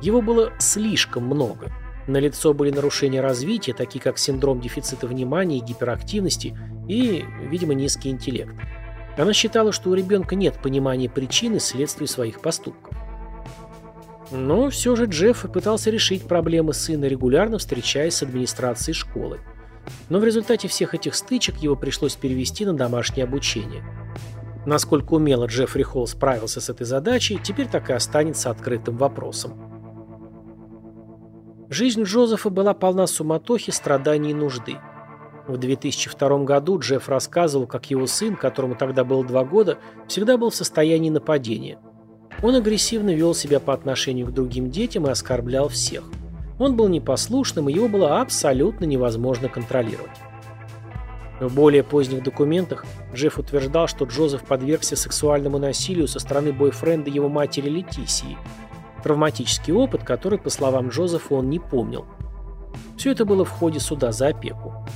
Его 0.00 0.22
было 0.22 0.52
слишком 0.58 1.26
много. 1.26 1.70
На 2.06 2.18
лицо 2.18 2.52
были 2.52 2.70
нарушения 2.70 3.20
развития, 3.20 3.74
такие 3.74 4.00
как 4.00 4.18
синдром 4.18 4.60
дефицита 4.60 5.06
внимания 5.06 5.58
и 5.58 5.64
гиперактивности, 5.64 6.56
и, 6.88 7.24
видимо, 7.48 7.74
низкий 7.74 8.10
интеллект. 8.10 8.54
Она 9.16 9.32
считала, 9.32 9.72
что 9.72 9.90
у 9.90 9.94
ребенка 9.94 10.34
нет 10.34 10.58
понимания 10.62 11.08
причин 11.08 11.54
и 11.54 11.60
следствий 11.60 12.06
своих 12.06 12.40
поступков. 12.40 12.96
Но 14.30 14.70
все 14.70 14.96
же 14.96 15.04
Джефф 15.04 15.52
пытался 15.52 15.90
решить 15.90 16.22
проблемы 16.22 16.72
сына, 16.72 17.04
регулярно 17.04 17.58
встречаясь 17.58 18.14
с 18.14 18.22
администрацией 18.22 18.94
школы. 18.94 19.40
Но 20.08 20.18
в 20.18 20.24
результате 20.24 20.68
всех 20.68 20.94
этих 20.94 21.14
стычек 21.14 21.58
его 21.58 21.76
пришлось 21.76 22.14
перевести 22.14 22.64
на 22.64 22.72
домашнее 22.72 23.24
обучение. 23.24 23.84
Насколько 24.64 25.14
умело 25.14 25.46
Джеффри 25.46 25.82
Холл 25.82 26.06
справился 26.06 26.60
с 26.60 26.70
этой 26.70 26.86
задачей, 26.86 27.38
теперь 27.42 27.66
так 27.66 27.90
и 27.90 27.92
останется 27.92 28.50
открытым 28.50 28.96
вопросом. 28.96 29.71
Жизнь 31.72 32.02
Джозефа 32.02 32.50
была 32.50 32.74
полна 32.74 33.06
суматохи, 33.06 33.70
страданий 33.70 34.32
и 34.32 34.34
нужды. 34.34 34.76
В 35.48 35.56
2002 35.56 36.44
году 36.44 36.78
Джефф 36.78 37.08
рассказывал, 37.08 37.66
как 37.66 37.90
его 37.90 38.06
сын, 38.06 38.36
которому 38.36 38.74
тогда 38.74 39.04
было 39.04 39.24
два 39.24 39.42
года, 39.42 39.78
всегда 40.06 40.36
был 40.36 40.50
в 40.50 40.54
состоянии 40.54 41.08
нападения. 41.08 41.78
Он 42.42 42.56
агрессивно 42.56 43.14
вел 43.14 43.34
себя 43.34 43.58
по 43.58 43.72
отношению 43.72 44.26
к 44.26 44.34
другим 44.34 44.70
детям 44.70 45.06
и 45.06 45.10
оскорблял 45.10 45.70
всех. 45.70 46.04
Он 46.58 46.76
был 46.76 46.88
непослушным, 46.88 47.70
и 47.70 47.72
его 47.72 47.88
было 47.88 48.20
абсолютно 48.20 48.84
невозможно 48.84 49.48
контролировать. 49.48 50.10
В 51.40 51.54
более 51.54 51.84
поздних 51.84 52.22
документах 52.22 52.84
Джефф 53.14 53.38
утверждал, 53.38 53.88
что 53.88 54.04
Джозеф 54.04 54.44
подвергся 54.44 54.94
сексуальному 54.94 55.56
насилию 55.56 56.06
со 56.06 56.18
стороны 56.18 56.52
бойфренда 56.52 57.08
его 57.08 57.30
матери 57.30 57.70
Летисии. 57.70 58.36
Травматический 59.02 59.72
опыт, 59.72 60.04
который, 60.04 60.38
по 60.38 60.50
словам 60.50 60.88
Джозефа, 60.88 61.34
он 61.34 61.50
не 61.50 61.58
помнил. 61.58 62.06
Все 62.96 63.10
это 63.12 63.24
было 63.24 63.44
в 63.44 63.50
ходе 63.50 63.80
суда 63.80 64.12
за 64.12 64.28
опеку. 64.28 64.86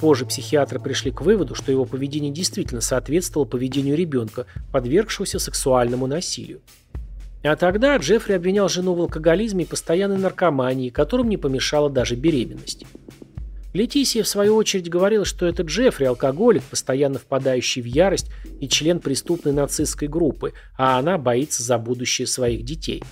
Позже 0.00 0.26
психиатры 0.26 0.78
пришли 0.78 1.10
к 1.10 1.22
выводу, 1.22 1.56
что 1.56 1.72
его 1.72 1.84
поведение 1.84 2.30
действительно 2.30 2.80
соответствовало 2.80 3.46
поведению 3.46 3.96
ребенка, 3.96 4.46
подвергшегося 4.72 5.40
сексуальному 5.40 6.06
насилию. 6.06 6.60
А 7.42 7.56
тогда 7.56 7.96
Джеффри 7.96 8.34
обвинял 8.34 8.68
жену 8.68 8.94
в 8.94 9.00
алкоголизме 9.00 9.64
и 9.64 9.66
постоянной 9.66 10.18
наркомании, 10.18 10.90
которым 10.90 11.28
не 11.28 11.36
помешала 11.36 11.90
даже 11.90 12.14
беременность. 12.14 12.84
Летисия, 13.74 14.22
в 14.22 14.28
свою 14.28 14.56
очередь, 14.56 14.88
говорила, 14.88 15.24
что 15.24 15.46
это 15.46 15.62
Джеффри, 15.62 16.04
алкоголик, 16.04 16.62
постоянно 16.62 17.18
впадающий 17.18 17.82
в 17.82 17.84
ярость 17.84 18.30
и 18.60 18.68
член 18.68 18.98
преступной 18.98 19.52
нацистской 19.52 20.08
группы, 20.08 20.52
а 20.76 20.98
она 20.98 21.18
боится 21.18 21.62
за 21.62 21.78
будущее 21.78 22.26
своих 22.26 22.64
детей. 22.64 23.02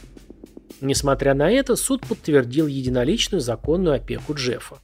Несмотря 0.80 1.34
на 1.34 1.50
это, 1.50 1.74
суд 1.76 2.06
подтвердил 2.06 2.66
единоличную 2.66 3.40
законную 3.40 3.96
опеку 3.96 4.34
Джеффа. 4.34 4.78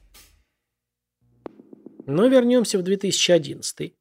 Но 2.06 2.26
вернемся 2.26 2.78
в 2.78 2.82
2011. 2.82 3.94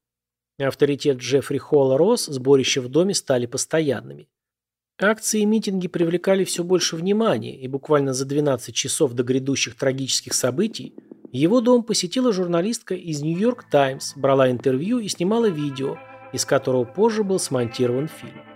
Авторитет 0.60 1.18
Джеффри 1.18 1.58
Холла 1.58 1.98
рос, 1.98 2.26
сборища 2.26 2.82
в 2.82 2.88
доме 2.88 3.14
стали 3.14 3.46
постоянными. 3.46 4.30
Акции 5.00 5.42
и 5.42 5.46
митинги 5.46 5.88
привлекали 5.88 6.44
все 6.44 6.64
больше 6.64 6.96
внимания, 6.96 7.60
и 7.60 7.68
буквально 7.68 8.14
за 8.14 8.26
12 8.26 8.74
часов 8.74 9.14
до 9.14 9.24
грядущих 9.24 9.76
трагических 9.76 10.34
событий 10.34 10.94
его 11.32 11.62
дом 11.62 11.84
посетила 11.84 12.32
журналистка 12.34 12.94
из 12.94 13.22
«Нью-Йорк 13.22 13.70
Таймс», 13.70 14.16
брала 14.16 14.52
интервью 14.52 15.00
и 15.00 15.08
снимала 15.08 15.48
видео, 15.50 15.98
из 16.34 16.46
которого 16.46 16.84
позже 16.84 17.24
был 17.24 17.40
смонтирован 17.40 18.10
фильм. 18.10 18.51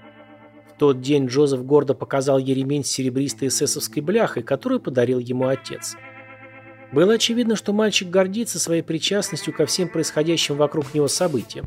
Тот 0.77 0.99
день 0.99 1.27
Джозеф 1.27 1.63
гордо 1.63 1.93
показал 1.93 2.37
ей 2.37 2.53
ремень 2.53 2.83
с 2.83 2.91
серебристой 2.91 3.47
эсэсовской 3.47 4.01
бляхой, 4.01 4.43
которую 4.43 4.81
подарил 4.81 5.19
ему 5.19 5.47
отец. 5.47 5.95
Было 6.91 7.13
очевидно, 7.13 7.55
что 7.55 7.73
мальчик 7.73 8.09
гордится 8.09 8.59
своей 8.59 8.81
причастностью 8.81 9.53
ко 9.53 9.65
всем 9.65 9.87
происходящим 9.87 10.55
вокруг 10.55 10.93
него 10.93 11.07
событиям. 11.07 11.65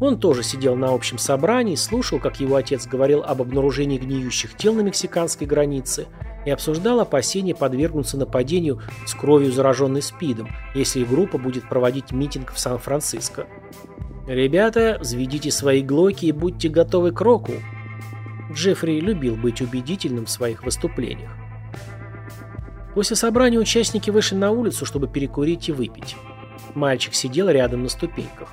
Он 0.00 0.18
тоже 0.18 0.42
сидел 0.42 0.76
на 0.76 0.94
общем 0.94 1.18
собрании, 1.18 1.74
слушал, 1.74 2.18
как 2.18 2.40
его 2.40 2.56
отец 2.56 2.86
говорил 2.86 3.22
об 3.22 3.42
обнаружении 3.42 3.98
гниющих 3.98 4.56
тел 4.56 4.74
на 4.74 4.80
мексиканской 4.80 5.46
границе 5.46 6.06
и 6.46 6.50
обсуждал 6.50 7.00
опасения 7.00 7.54
подвергнуться 7.54 8.16
нападению 8.16 8.80
с 9.06 9.14
кровью, 9.14 9.52
зараженной 9.52 10.00
СПИДом, 10.00 10.48
если 10.74 11.04
группа 11.04 11.36
будет 11.36 11.68
проводить 11.68 12.12
митинг 12.12 12.52
в 12.52 12.58
Сан-Франциско. 12.58 13.46
«Ребята, 14.26 14.96
взведите 15.00 15.50
свои 15.50 15.82
глоки 15.82 16.26
и 16.26 16.32
будьте 16.32 16.68
готовы 16.68 17.12
к 17.12 17.20
року». 17.20 17.52
Джеффри 18.50 19.00
любил 19.00 19.36
быть 19.36 19.60
убедительным 19.60 20.26
в 20.26 20.30
своих 20.30 20.64
выступлениях. 20.64 21.30
После 22.94 23.16
собрания 23.16 23.58
участники 23.58 24.10
вышли 24.10 24.34
на 24.34 24.50
улицу, 24.50 24.84
чтобы 24.84 25.06
перекурить 25.06 25.68
и 25.68 25.72
выпить. 25.72 26.16
Мальчик 26.74 27.14
сидел 27.14 27.48
рядом 27.48 27.84
на 27.84 27.88
ступеньках. 27.88 28.48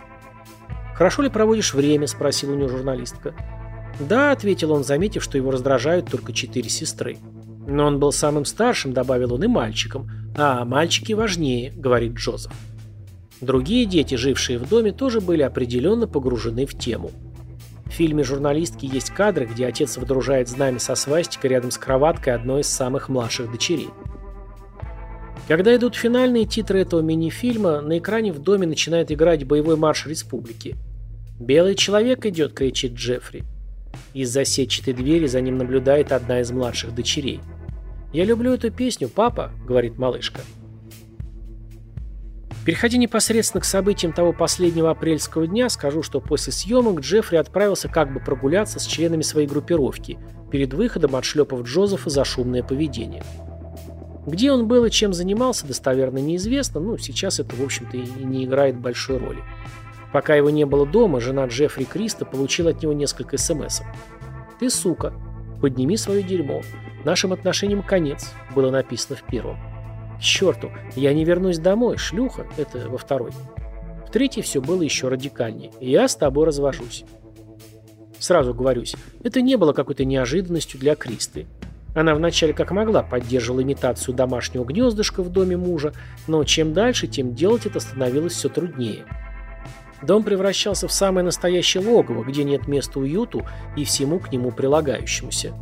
«Хорошо 0.94 1.22
ли 1.22 1.30
проводишь 1.30 1.74
время?»– 1.74 2.08
спросила 2.08 2.54
у 2.54 2.56
него 2.56 2.70
журналистка. 2.70 3.34
«Да»,– 4.00 4.32
ответил 4.34 4.72
он, 4.72 4.84
заметив, 4.84 5.24
что 5.24 5.38
его 5.38 5.52
раздражают 5.52 6.10
только 6.10 6.34
четыре 6.34 6.70
сестры. 6.70 7.18
«Но 7.68 7.86
он 7.86 8.00
был 8.00 8.12
самым 8.12 8.46
старшим»,– 8.46 8.94
добавил 8.94 9.34
он,– 9.34 9.44
«и 9.46 9.48
мальчиком». 9.48 10.10
«А, 10.38 10.66
мальчики 10.66 11.14
важнее»,– 11.14 11.72
говорит 11.76 12.14
Джозеф. 12.14 12.52
Другие 13.42 13.86
дети, 13.86 14.16
жившие 14.16 14.58
в 14.58 14.68
доме, 14.68 14.92
тоже 14.92 15.22
были 15.22 15.44
определенно 15.44 16.08
погружены 16.08 16.66
в 16.66 16.78
тему. 16.78 17.12
Фильме 17.98 18.24
журналистки 18.24 18.86
есть 18.86 19.10
кадры, 19.10 19.48
где 19.48 19.66
отец 19.66 19.98
выдружает 19.98 20.48
знамя 20.48 20.78
со 20.78 20.94
свастикой 20.94 21.50
рядом 21.50 21.72
с 21.72 21.80
кроваткой 21.80 22.36
одной 22.36 22.62
из 22.62 22.68
самых 22.68 23.10
младших 23.10 23.52
дочерей. 23.52 23.90
Когда 25.48 25.76
идут 25.76 25.96
финальные 25.96 26.46
титры 26.46 26.82
этого 26.82 27.02
мини-фильма, 27.02 27.82
на 27.82 27.98
экране 27.98 28.32
в 28.32 28.38
доме 28.38 28.68
начинает 28.68 29.12
играть 29.12 29.48
боевой 29.48 29.78
марш 29.78 30.06
республики. 30.06 30.76
«Белый 31.40 31.74
человек 31.74 32.24
идет»,— 32.28 32.54
кричит 32.56 32.94
Джеффри. 32.94 33.46
Из-за 34.14 34.46
сетчатой 34.46 34.94
двери 34.94 35.26
за 35.26 35.42
ним 35.42 35.58
наблюдает 35.58 36.12
одна 36.12 36.42
из 36.42 36.52
младших 36.52 36.94
дочерей. 36.94 37.40
«Я 38.14 38.26
люблю 38.26 38.54
эту 38.54 38.70
песню, 38.70 39.10
папа»,— 39.10 39.52
говорит 39.68 39.98
малышка. 39.98 40.42
Переходя 42.68 42.98
непосредственно 42.98 43.62
к 43.62 43.64
событиям 43.64 44.12
того 44.12 44.34
последнего 44.34 44.92
апрельского 44.92 45.48
дня, 45.48 45.70
скажу, 45.70 46.04
что 46.04 46.20
после 46.20 46.52
съемок 46.52 47.00
Джеффри 47.00 47.38
отправился 47.38 47.88
как 47.88 48.14
бы 48.14 48.20
прогуляться 48.20 48.78
с 48.78 48.86
членами 48.86 49.22
своей 49.22 49.48
группировки, 49.48 50.20
перед 50.52 50.74
выходом 50.74 51.16
отшлепав 51.16 51.62
Джозефа 51.62 52.10
за 52.10 52.26
шумное 52.26 52.64
поведение. 52.64 53.24
Где 54.26 54.52
он 54.52 54.68
был 54.68 54.84
и 54.84 54.92
чем 54.92 55.14
занимался, 55.14 55.66
достоверно 55.66 56.18
неизвестно, 56.18 56.82
но 56.82 56.98
сейчас 56.98 57.40
это, 57.40 57.56
в 57.56 57.64
общем-то, 57.64 57.96
и 57.96 58.26
не 58.26 58.44
играет 58.44 58.78
большой 58.78 59.18
роли. 59.18 59.40
Пока 60.12 60.36
его 60.36 60.50
не 60.50 60.66
было 60.66 60.86
дома, 60.86 61.22
жена 61.22 61.46
Джеффри 61.46 61.86
Криста 61.86 62.26
получила 62.26 62.72
от 62.72 62.82
него 62.84 62.92
несколько 62.92 63.38
смс 63.38 63.80
-ок. 63.80 63.86
«Ты 64.60 64.70
сука. 64.70 65.14
Подними 65.62 65.96
свое 65.96 66.22
дерьмо. 66.22 66.64
Нашим 67.06 67.32
отношениям 67.32 67.82
конец», 67.82 68.34
было 68.54 68.72
написано 68.72 69.16
в 69.16 69.24
первом. 69.24 69.58
«К 70.18 70.22
черту, 70.22 70.72
я 70.96 71.14
не 71.14 71.26
вернусь 71.26 71.60
домой, 71.60 71.98
шлюха», 71.98 72.48
это 72.58 72.90
во 72.90 72.98
второй. 72.98 73.32
В 74.08 74.12
третьей 74.12 74.42
все 74.42 74.62
было 74.62 74.82
еще 74.82 75.10
радикальнее. 75.10 75.72
«Я 75.80 76.08
с 76.08 76.16
тобой 76.16 76.46
развожусь». 76.46 77.04
Сразу 78.20 78.54
говорюсь, 78.54 78.96
это 79.24 79.42
не 79.42 79.58
было 79.58 79.74
какой-то 79.74 80.06
неожиданностью 80.06 80.80
для 80.80 80.96
Кристы. 80.96 81.46
Она 81.94 82.16
вначале 82.16 82.54
как 82.54 82.72
могла 82.72 83.04
поддерживала 83.04 83.64
имитацию 83.64 84.16
домашнего 84.16 84.64
гнездышка 84.64 85.24
в 85.24 85.30
доме 85.30 85.58
мужа, 85.58 85.94
но 86.28 86.44
чем 86.44 86.74
дальше, 86.74 87.08
тем 87.08 87.34
делать 87.34 87.66
это 87.66 87.80
становилось 87.80 88.34
все 88.34 88.50
труднее. 88.50 89.06
Дом 90.04 90.24
превращался 90.24 90.88
в 90.88 90.92
самое 90.92 91.26
настоящее 91.26 91.84
логово, 91.84 92.24
где 92.24 92.44
нет 92.44 92.68
места 92.68 93.00
уюту 93.00 93.46
и 93.76 93.84
всему 93.84 94.20
к 94.20 94.32
нему 94.32 94.52
прилагающемуся. 94.52 95.54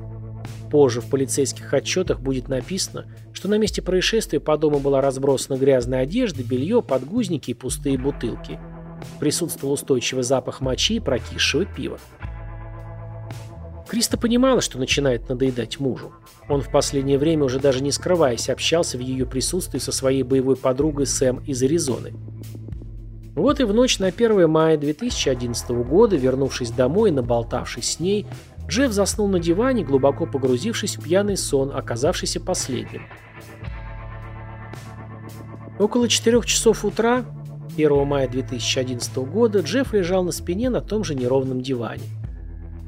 Позже 0.76 1.00
в 1.00 1.10
полицейских 1.10 1.74
отчетах 1.74 2.20
будет 2.20 2.50
написано, 2.50 3.06
что 3.32 3.48
на 3.48 3.58
месте 3.58 3.82
происшествия 3.82 4.42
по 4.42 4.58
дому 4.58 4.80
была 4.80 5.00
разбросана 5.00 5.58
грязная 5.58 6.02
одежда, 6.02 6.44
белье, 6.44 6.82
подгузники 6.82 7.52
и 7.52 7.54
пустые 7.54 7.98
бутылки. 7.98 8.60
Присутствовал 9.22 9.76
устойчивый 9.76 10.26
запах 10.26 10.60
мочи 10.60 10.96
и 10.96 11.00
прокисшего 11.00 11.64
пива. 11.64 11.98
Криста 13.88 14.18
понимала, 14.18 14.60
что 14.60 14.78
начинает 14.78 15.30
надоедать 15.30 15.80
мужу. 15.80 16.12
Он 16.50 16.60
в 16.60 16.70
последнее 16.70 17.18
время 17.18 17.46
уже 17.46 17.62
даже 17.62 17.82
не 17.82 17.94
скрываясь 17.94 18.50
общался 18.50 18.98
в 18.98 19.02
ее 19.02 19.26
присутствии 19.26 19.80
со 19.80 19.94
своей 19.94 20.24
боевой 20.24 20.58
подругой 20.58 21.06
Сэм 21.06 21.38
из 21.46 21.64
Аризоны. 21.64 22.12
Вот 23.34 23.62
и 23.62 23.64
в 23.64 23.74
ночь 23.74 24.00
на 24.00 24.08
1 24.08 24.50
мая 24.50 24.78
2011 24.78 25.70
года, 25.70 26.18
вернувшись 26.18 26.72
домой 26.72 27.12
и 27.12 27.14
наболтавшись 27.14 27.94
с 27.94 28.00
ней, 28.02 28.26
Джефф 28.68 28.92
заснул 28.92 29.28
на 29.28 29.40
диване, 29.40 29.84
глубоко 29.84 30.26
погрузившись 30.26 30.98
в 30.98 31.04
пьяный 31.04 31.38
сон, 31.38 31.72
оказавшийся 31.76 32.40
последним. 32.40 33.04
Около 35.78 36.08
4 36.08 36.42
часов 36.44 36.86
утра 36.86 37.26
1 37.76 38.08
мая 38.08 38.28
2011 38.28 39.16
года 39.18 39.60
Джефф 39.60 39.94
лежал 39.94 40.24
на 40.24 40.32
спине 40.32 40.70
на 40.70 40.82
том 40.82 41.04
же 41.04 41.16
неровном 41.16 41.62
диване. 41.62 42.04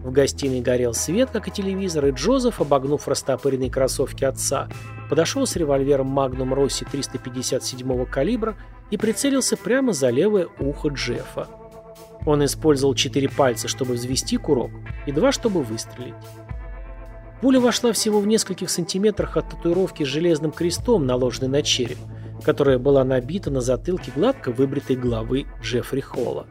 В 0.03 0.11
гостиной 0.11 0.61
горел 0.61 0.93
свет, 0.93 1.31
как 1.31 1.49
и 1.49 1.51
телевизор, 1.51 2.05
и 2.05 2.11
Джозеф, 2.11 2.61
обогнув 2.61 3.07
растопыренные 3.07 3.69
кроссовки 3.69 4.23
отца, 4.23 4.69
подошел 5.09 5.45
с 5.45 5.57
револьвером 5.57 6.17
Magnum 6.17 6.55
Rossi 6.55 6.87
357 6.89 8.05
калибра 8.05 8.55
и 8.89 8.95
прицелился 8.95 9.57
прямо 9.57 9.91
за 9.91 10.09
левое 10.09 10.47
ухо 10.59 10.89
Джеффа. 10.89 11.47
Он 12.27 12.43
использовал 12.43 12.93
четыре 12.93 13.29
пальца, 13.29 13.69
чтобы 13.69 13.93
взвести 13.93 14.35
курок, 14.35 14.69
и 15.05 15.13
два, 15.13 15.31
чтобы 15.31 15.63
выстрелить. 15.63 16.13
Пуля 17.41 17.61
вошла 17.61 17.93
всего 17.93 18.19
в 18.19 18.27
нескольких 18.27 18.69
сантиметрах 18.69 19.37
от 19.37 19.49
татуировки 19.49 20.03
с 20.03 20.07
железным 20.07 20.51
крестом, 20.51 21.05
наложенной 21.05 21.47
на 21.47 21.61
череп, 21.61 21.97
которая 22.43 22.79
была 22.79 23.05
набита 23.05 23.49
на 23.49 23.61
затылке 23.61 24.11
гладко 24.13 24.51
выбритой 24.51 24.97
головы 24.97 25.45
Джеффри 25.61 26.01
Холла. 26.01 26.47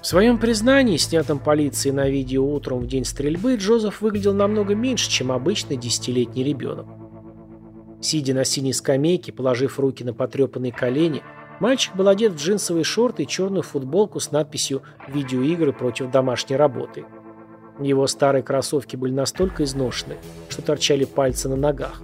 В 0.00 0.06
своем 0.06 0.38
признании, 0.38 0.96
снятом 0.96 1.38
полицией 1.38 1.94
на 1.94 2.08
видео 2.08 2.50
утром 2.50 2.80
в 2.80 2.86
день 2.86 3.04
стрельбы, 3.04 3.56
Джозеф 3.56 4.00
выглядел 4.00 4.32
намного 4.32 4.74
меньше, 4.74 5.10
чем 5.10 5.30
обычный 5.30 5.76
десятилетний 5.76 6.42
ребенок. 6.42 6.86
Сидя 8.00 8.32
на 8.32 8.44
синей 8.44 8.72
скамейке, 8.72 9.30
положив 9.30 9.78
руки 9.78 10.02
на 10.04 10.14
потрепанные 10.14 10.72
колени, 10.72 11.22
мальчик 11.60 11.94
был 11.94 12.08
одет 12.08 12.32
в 12.32 12.36
джинсовые 12.36 12.84
шорты 12.84 13.24
и 13.24 13.26
черную 13.26 13.62
футболку 13.62 14.20
с 14.20 14.30
надписью 14.30 14.82
«Видеоигры 15.08 15.72
против 15.72 16.10
домашней 16.10 16.56
работы». 16.56 17.04
Его 17.80 18.06
старые 18.06 18.42
кроссовки 18.42 18.96
были 18.96 19.12
настолько 19.12 19.64
изношены, 19.64 20.16
что 20.48 20.62
торчали 20.62 21.04
пальцы 21.04 21.48
на 21.48 21.56
ногах. 21.56 22.02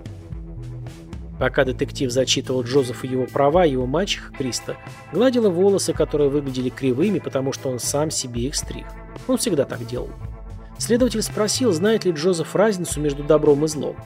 Пока 1.38 1.64
детектив 1.64 2.10
зачитывал 2.10 2.64
Джозефу 2.64 3.06
его 3.06 3.26
права, 3.26 3.64
его 3.64 3.86
мачеха 3.86 4.30
Криста 4.32 4.76
гладила 5.10 5.48
волосы, 5.48 5.94
которые 5.94 6.28
выглядели 6.28 6.68
кривыми, 6.68 7.18
потому 7.18 7.52
что 7.54 7.70
он 7.70 7.78
сам 7.78 8.10
себе 8.10 8.42
их 8.42 8.54
стриг. 8.54 8.86
Он 9.26 9.38
всегда 9.38 9.64
так 9.64 9.86
делал. 9.86 10.10
Следователь 10.76 11.22
спросил, 11.22 11.72
знает 11.72 12.04
ли 12.04 12.12
Джозеф 12.12 12.54
разницу 12.54 13.00
между 13.00 13.22
добром 13.22 13.64
и 13.64 13.68
злом. 13.68 13.96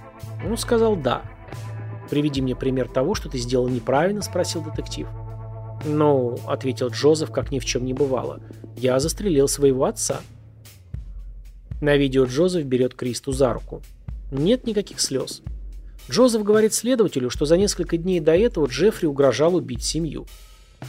Он 0.47 0.57
сказал 0.57 0.97
«да». 0.97 1.23
«Приведи 2.09 2.43
мне 2.43 2.55
пример 2.55 2.89
того, 2.89 3.15
что 3.15 3.29
ты 3.29 3.39
сделал 3.39 3.69
неправильно»,– 3.69 4.23
спросил 4.23 4.63
детектив. 4.63 5.09
«Ну»,– 5.85 6.39
ответил 6.47 6.89
Джозеф, 6.89 7.31
как 7.31 7.51
ни 7.51 7.59
в 7.59 7.65
чем 7.65 7.85
не 7.85 7.93
бывало,– 7.93 8.41
«я 8.77 8.99
застрелил 9.01 9.49
своего 9.49 9.85
отца». 9.85 10.21
На 11.81 11.97
видео 11.97 12.25
Джозеф 12.25 12.65
берет 12.65 12.95
Кристу 12.95 13.33
за 13.33 13.53
руку. 13.53 13.83
Нет 14.33 14.67
никаких 14.67 15.01
слез. 15.01 15.43
Джозеф 16.11 16.43
говорит 16.43 16.73
следователю, 16.73 17.31
что 17.31 17.45
за 17.45 17.57
несколько 17.57 17.97
дней 17.97 18.21
до 18.21 18.35
этого 18.35 18.67
Джеффри 18.67 19.07
угрожал 19.07 19.55
убить 19.55 19.85
семью. 19.85 20.27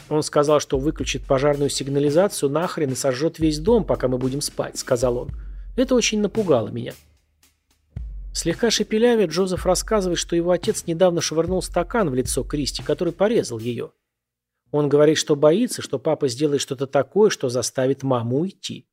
Он 0.10 0.24
сказал, 0.24 0.60
что 0.60 0.78
выключит 0.78 1.24
пожарную 1.24 1.70
сигнализацию 1.70 2.50
нахрен 2.50 2.92
и 2.92 2.96
сожжет 2.96 3.40
весь 3.40 3.60
дом, 3.60 3.84
пока 3.84 4.08
мы 4.08 4.18
будем 4.18 4.42
спать, 4.42 4.78
сказал 4.78 5.18
он. 5.18 5.32
Это 5.76 5.96
очень 5.96 6.22
напугало 6.22 6.70
меня. 6.70 6.94
Слегка 8.34 8.70
шепелявя, 8.70 9.26
Джозеф 9.26 9.66
рассказывает, 9.66 10.20
что 10.20 10.36
его 10.36 10.52
отец 10.52 10.86
недавно 10.88 11.22
швырнул 11.22 11.62
стакан 11.62 12.10
в 12.10 12.16
лицо 12.16 12.44
Кристи, 12.44 12.84
который 12.84 13.14
порезал 13.14 13.60
ее. 13.60 13.92
Он 14.76 14.90
говорит, 14.90 15.18
что 15.18 15.38
боится, 15.38 15.82
что 15.82 16.00
папа 16.00 16.28
сделает 16.28 16.60
что-то 16.60 16.86
такое, 16.86 17.30
что 17.30 17.48
заставит 17.48 18.04
маму 18.04 18.40
уйти. 18.40 18.86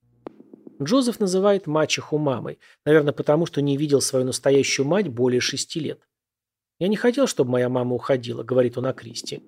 Джозеф 0.80 1.18
называет 1.18 1.66
мачеху 1.66 2.18
мамой, 2.18 2.60
наверное, 2.84 3.12
потому 3.12 3.46
что 3.46 3.60
не 3.60 3.76
видел 3.76 4.00
свою 4.00 4.24
настоящую 4.24 4.86
мать 4.86 5.08
более 5.08 5.40
шести 5.40 5.80
лет. 5.80 5.98
«Я 6.78 6.86
не 6.86 6.94
хотел, 6.94 7.26
чтобы 7.26 7.50
моя 7.50 7.68
мама 7.68 7.96
уходила»,— 7.96 8.42
говорит 8.44 8.78
он 8.78 8.86
о 8.86 8.92
Кристи. 8.92 9.42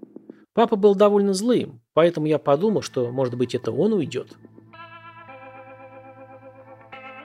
«Папа 0.54 0.74
был 0.74 0.96
довольно 0.96 1.34
злым, 1.34 1.80
поэтому 1.92 2.26
я 2.26 2.40
подумал, 2.40 2.82
что, 2.82 3.12
может 3.12 3.36
быть, 3.36 3.54
это 3.54 3.70
он 3.70 3.92
уйдет». 3.92 4.36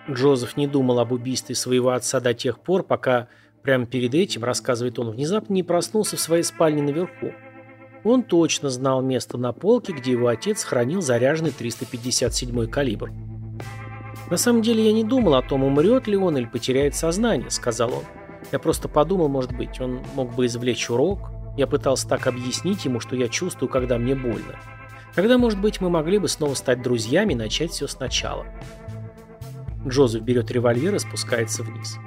Джозеф 0.08 0.56
не 0.56 0.68
думал 0.68 1.00
об 1.00 1.14
убийстве 1.14 1.56
своего 1.56 1.90
отца 1.90 2.20
до 2.20 2.36
тех 2.36 2.60
пор, 2.60 2.84
пока, 2.84 3.28
прямо 3.64 3.88
перед 3.88 4.14
этим, 4.14 4.44
рассказывает 4.44 5.00
он, 5.00 5.10
внезапно 5.10 5.54
не 5.54 5.64
проснулся 5.64 6.16
в 6.16 6.20
своей 6.20 6.44
спальне 6.44 6.84
наверху. 6.84 7.34
Он 8.10 8.24
точно 8.24 8.72
знал 8.72 9.04
место 9.04 9.38
на 9.38 9.54
полке, 9.54 9.94
где 9.94 10.14
его 10.14 10.30
отец 10.30 10.64
хранил 10.64 11.00
заряженный 11.00 11.52
357 11.52 12.66
калибр. 12.66 13.12
«На 14.32 14.38
самом 14.38 14.64
деле 14.64 14.84
я 14.84 14.94
не 14.94 15.04
думал 15.04 15.36
о 15.36 15.44
том, 15.44 15.64
умрет 15.64 16.08
ли 16.08 16.18
он 16.18 16.36
или 16.36 16.46
потеряет 16.46 16.96
сознание»,— 16.96 17.50
сказал 17.52 17.94
он. 17.94 18.04
Я 18.52 18.58
просто 18.58 18.88
подумал, 18.88 19.30
может 19.30 19.56
быть, 19.56 19.80
он 19.80 20.02
мог 20.16 20.34
бы 20.34 20.48
извлечь 20.48 20.90
урок. 20.90 21.30
Я 21.56 21.68
пытался 21.68 22.08
так 22.08 22.26
объяснить 22.26 22.84
ему, 22.84 23.00
что 23.00 23.16
я 23.16 23.28
чувствую, 23.28 23.70
когда 23.70 24.00
мне 24.00 24.16
больно. 24.16 24.56
Тогда, 25.14 25.38
может 25.38 25.62
быть, 25.62 25.80
мы 25.80 25.92
могли 25.92 26.18
бы 26.18 26.28
снова 26.28 26.56
стать 26.56 26.82
друзьями 26.82 27.34
и 27.34 27.36
начать 27.36 27.70
все 27.70 27.86
сначала. 27.86 28.48
Джозеф 29.88 30.24
берет 30.24 30.50
револьвер 30.50 30.96
и 30.96 31.00
спускается 31.00 31.62
вниз. 31.62 32.00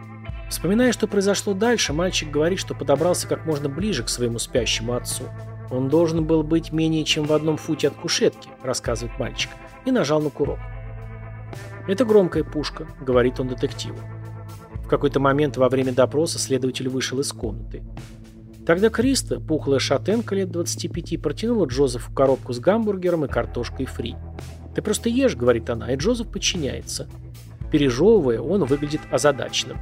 Вспоминая, 0.51 0.91
что 0.91 1.07
произошло 1.07 1.55
дальше, 1.55 1.93
мальчик 1.93 2.29
говорит, 2.29 2.59
что 2.59 2.75
подобрался 2.75 3.29
как 3.29 3.47
можно 3.47 3.69
ближе 3.69 4.03
к 4.03 4.09
своему 4.09 4.41
спящему 4.41 4.95
отцу. 4.95 5.29
Он 5.73 5.89
должен 5.89 6.25
был 6.25 6.45
быть 6.45 6.71
менее 6.71 7.05
чем 7.05 7.25
в 7.25 7.33
одном 7.33 7.57
футе 7.57 7.89
от 7.89 7.95
кушетки, 7.95 8.51
рассказывает 8.63 9.19
мальчик, 9.19 9.51
и 9.85 9.91
нажал 9.91 10.21
на 10.21 10.31
курок. 10.31 10.61
«Это 11.89 12.05
громкая 12.05 12.45
пушка»,— 12.45 12.87
говорит 13.01 13.41
он 13.41 13.49
детективу 13.49 13.99
какой-то 14.93 15.21
момент 15.21 15.57
во 15.57 15.71
время 15.71 15.95
допроса 15.95 16.39
следователь 16.39 16.91
вышел 16.91 17.19
из 17.19 17.33
комнаты. 17.33 17.83
Тогда 18.67 18.91
Криста, 18.91 19.41
пухлая 19.41 19.79
шатенка 19.79 20.35
лет 20.35 20.51
25, 20.51 21.21
протянула 21.21 21.65
Джозефу 21.65 22.13
коробку 22.13 22.53
с 22.53 22.61
гамбургером 22.61 23.25
и 23.25 23.29
картошкой 23.29 23.87
фри. 23.87 24.17
«Ты 24.75 24.83
просто 24.83 25.09
ешь»,— 25.09 25.35
говорит 25.37 25.71
она, 25.71 25.91
и 25.91 25.97
Джозеф 25.97 26.31
подчиняется. 26.31 27.09
Пережевывая, 27.71 28.39
он 28.41 28.65
выглядит 28.65 29.01
озадаченным. 29.11 29.79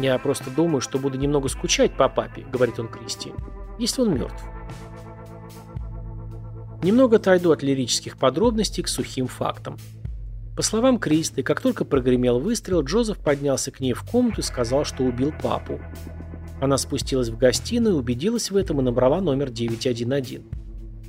«Я 0.00 0.18
просто 0.18 0.50
думаю, 0.50 0.80
что 0.80 0.98
буду 0.98 1.16
немного 1.16 1.48
скучать 1.48 1.96
по 1.96 2.08
папе»,— 2.08 2.44
говорит 2.52 2.80
он 2.80 2.88
Кристи,— 2.88 3.32
«если 3.78 4.02
он 4.02 4.14
мертв». 4.14 4.44
Немного 6.82 7.16
отойду 7.16 7.50
от 7.52 7.62
лирических 7.62 8.16
подробностей 8.16 8.82
к 8.82 8.88
сухим 8.88 9.26
фактам. 9.26 9.76
По 10.56 10.62
словам 10.62 10.98
Кристы, 10.98 11.42
как 11.42 11.60
только 11.60 11.84
прогремел 11.84 12.38
выстрел, 12.38 12.82
Джозеф 12.82 13.18
поднялся 13.18 13.70
к 13.70 13.80
ней 13.80 13.92
в 13.92 14.02
комнату 14.02 14.40
и 14.40 14.44
сказал, 14.44 14.84
что 14.84 15.04
убил 15.04 15.32
папу. 15.42 15.78
Она 16.60 16.76
спустилась 16.78 17.28
в 17.28 17.38
гостиную, 17.38 17.96
убедилась 17.96 18.50
в 18.50 18.56
этом 18.56 18.80
и 18.80 18.82
набрала 18.82 19.20
номер 19.20 19.50
911. 19.50 20.42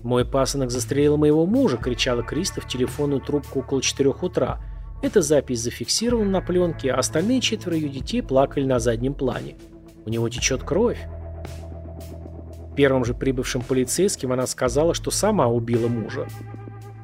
«Мой 0.03 0.25
пасынок 0.25 0.71
застрелил 0.71 1.17
моего 1.17 1.45
мужа!»– 1.45 1.77
кричала 1.83 2.23
Криста 2.23 2.61
в 2.61 2.67
телефонную 2.67 3.21
трубку 3.21 3.59
около 3.59 3.81
4 3.81 4.09
утра. 4.09 4.59
Эта 5.01 5.21
запись 5.21 5.61
зафиксирована 5.61 6.29
на 6.29 6.41
пленке, 6.41 6.91
а 6.91 6.99
остальные 6.99 7.41
четверо 7.41 7.75
ее 7.75 7.89
детей 7.89 8.21
плакали 8.21 8.65
на 8.65 8.79
заднем 8.79 9.13
плане. 9.13 9.57
«У 10.05 10.09
него 10.09 10.27
течет 10.29 10.63
кровь!» 10.63 10.99
Первым 12.75 13.03
же 13.03 13.13
прибывшим 13.13 13.61
полицейским 13.61 14.31
она 14.31 14.47
сказала, 14.47 14.93
что 14.93 15.11
сама 15.11 15.47
убила 15.47 15.87
мужа. 15.87 16.27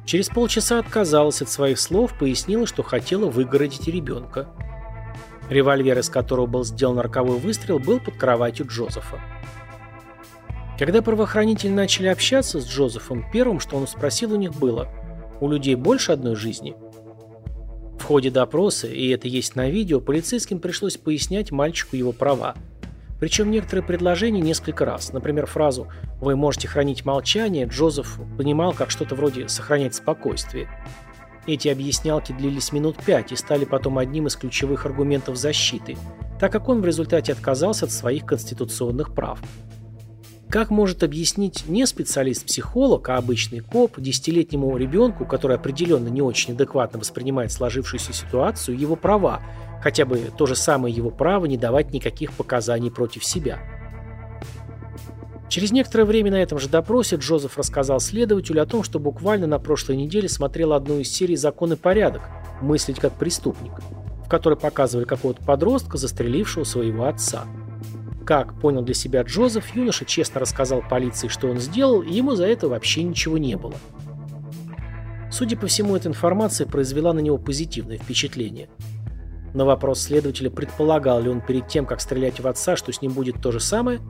Через 0.06 0.28
полчаса 0.28 0.78
отказалась 0.78 1.42
от 1.42 1.50
своих 1.50 1.78
слов, 1.78 2.16
пояснила, 2.18 2.66
что 2.66 2.82
хотела 2.82 3.28
выгородить 3.30 3.86
ребенка. 3.88 4.48
Револьвер, 5.50 5.98
из 5.98 6.08
которого 6.08 6.46
был 6.46 6.64
сделан 6.64 6.98
роковой 6.98 7.38
выстрел, 7.38 7.78
был 7.78 8.00
под 8.00 8.16
кроватью 8.16 8.66
Джозефа. 8.66 9.20
Когда 10.78 11.02
правоохранители 11.02 11.70
начали 11.70 12.06
общаться 12.06 12.60
с 12.60 12.66
Джозефом, 12.66 13.26
первым, 13.30 13.60
что 13.60 13.76
он 13.76 13.86
спросил 13.86 14.32
у 14.32 14.36
них 14.36 14.54
было 14.54 14.88
«У 15.40 15.48
людей 15.50 15.74
больше 15.74 16.12
одной 16.12 16.36
жизни?» 16.36 16.74
В 17.98 18.04
ходе 18.04 18.30
допроса, 18.30 18.86
и 18.86 19.08
это 19.08 19.28
есть 19.28 19.56
на 19.56 19.68
видео, 19.68 20.00
полицейским 20.00 20.60
пришлось 20.60 20.96
пояснять 20.96 21.50
мальчику 21.50 21.96
его 21.96 22.12
права– 22.12 22.54
причем 23.20 23.50
некоторые 23.50 23.84
предложения 23.84 24.40
несколько 24.40 24.84
раз. 24.84 25.12
Например, 25.12 25.46
фразу 25.46 25.88
«Вы 26.20 26.36
можете 26.36 26.68
хранить 26.68 27.04
молчание» 27.04 27.66
Джозеф 27.66 28.18
понимал 28.36 28.72
как 28.72 28.90
что-то 28.90 29.14
вроде 29.14 29.48
«сохранять 29.48 29.94
спокойствие». 29.94 30.68
Эти 31.46 31.68
объяснялки 31.68 32.32
длились 32.32 32.72
минут 32.72 32.96
пять 33.02 33.32
и 33.32 33.36
стали 33.36 33.64
потом 33.64 33.96
одним 33.98 34.26
из 34.26 34.36
ключевых 34.36 34.84
аргументов 34.84 35.36
защиты, 35.36 35.96
так 36.38 36.52
как 36.52 36.68
он 36.68 36.82
в 36.82 36.84
результате 36.84 37.32
отказался 37.32 37.86
от 37.86 37.90
своих 37.90 38.26
конституционных 38.26 39.14
прав. 39.14 39.40
Как 40.50 40.70
может 40.70 41.02
объяснить 41.02 41.64
не 41.66 41.86
специалист-психолог, 41.86 43.06
а 43.10 43.16
обычный 43.16 43.60
коп 43.60 43.98
десятилетнему 43.98 44.74
ребенку, 44.78 45.26
который 45.26 45.56
определенно 45.56 46.08
не 46.08 46.22
очень 46.22 46.54
адекватно 46.54 46.98
воспринимает 46.98 47.52
сложившуюся 47.52 48.14
ситуацию, 48.14 48.78
его 48.78 48.96
права, 48.96 49.42
хотя 49.82 50.04
бы 50.04 50.30
то 50.36 50.46
же 50.46 50.56
самое 50.56 50.94
его 50.94 51.10
право 51.10 51.46
не 51.46 51.56
давать 51.56 51.92
никаких 51.92 52.32
показаний 52.32 52.90
против 52.90 53.24
себя? 53.24 53.58
Через 55.48 55.72
некоторое 55.72 56.04
время 56.04 56.30
на 56.30 56.42
этом 56.42 56.58
же 56.58 56.68
допросе 56.68 57.16
Джозеф 57.16 57.56
рассказал 57.56 58.00
следователю 58.00 58.62
о 58.62 58.66
том, 58.66 58.82
что 58.82 58.98
буквально 58.98 59.46
на 59.46 59.58
прошлой 59.58 59.96
неделе 59.96 60.28
смотрел 60.28 60.74
одну 60.74 60.98
из 60.98 61.10
серий 61.10 61.36
«Закон 61.36 61.72
и 61.72 61.76
порядок. 61.76 62.22
Мыслить 62.60 63.00
как 63.00 63.14
преступник», 63.14 63.72
в 64.24 64.28
которой 64.28 64.58
показывали 64.58 65.06
какого-то 65.06 65.42
подростка, 65.42 65.96
застрелившего 65.96 66.64
своего 66.64 67.06
отца. 67.06 67.44
Как 68.26 68.60
понял 68.60 68.82
для 68.82 68.92
себя 68.92 69.22
Джозеф, 69.22 69.74
юноша 69.74 70.04
честно 70.04 70.40
рассказал 70.40 70.82
полиции, 70.86 71.28
что 71.28 71.48
он 71.48 71.58
сделал, 71.60 72.02
и 72.02 72.12
ему 72.12 72.34
за 72.34 72.46
это 72.46 72.68
вообще 72.68 73.02
ничего 73.02 73.38
не 73.38 73.56
было. 73.56 73.74
Судя 75.30 75.56
по 75.56 75.66
всему, 75.66 75.96
эта 75.96 76.08
информация 76.08 76.66
произвела 76.66 77.14
на 77.14 77.20
него 77.20 77.38
позитивное 77.38 77.96
впечатление. 77.96 78.68
На 79.54 79.64
вопрос 79.64 80.00
следователя, 80.00 80.50
предполагал 80.50 81.20
ли 81.20 81.30
он 81.30 81.40
перед 81.40 81.68
тем, 81.68 81.86
как 81.86 82.00
стрелять 82.00 82.40
в 82.40 82.46
отца, 82.46 82.76
что 82.76 82.92
с 82.92 83.00
ним 83.00 83.12
будет 83.12 83.40
то 83.40 83.50
же 83.50 83.60
самое, 83.60 84.00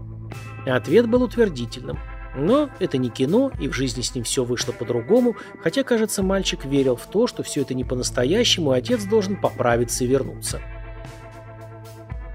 ответ 0.67 1.09
был 1.09 1.23
утвердительным. 1.23 1.99
Но 2.37 2.71
это 2.79 2.99
не 2.99 3.09
кино, 3.09 3.51
и 3.59 3.69
в 3.69 3.73
жизни 3.73 4.03
с 4.03 4.15
ним 4.15 4.25
все 4.25 4.45
вышло 4.45 4.73
по-другому, 4.73 5.37
хотя, 5.63 5.83
кажется, 5.83 6.23
мальчик 6.23 6.65
верил 6.65 6.97
в 6.97 7.07
то, 7.07 7.27
что 7.27 7.43
все 7.43 7.63
это 7.63 7.75
не 7.75 7.85
по-настоящему, 7.85 8.75
и 8.75 8.79
отец 8.79 9.05
должен 9.05 9.41
поправиться 9.41 10.05
и 10.05 10.07
вернуться. 10.07 10.61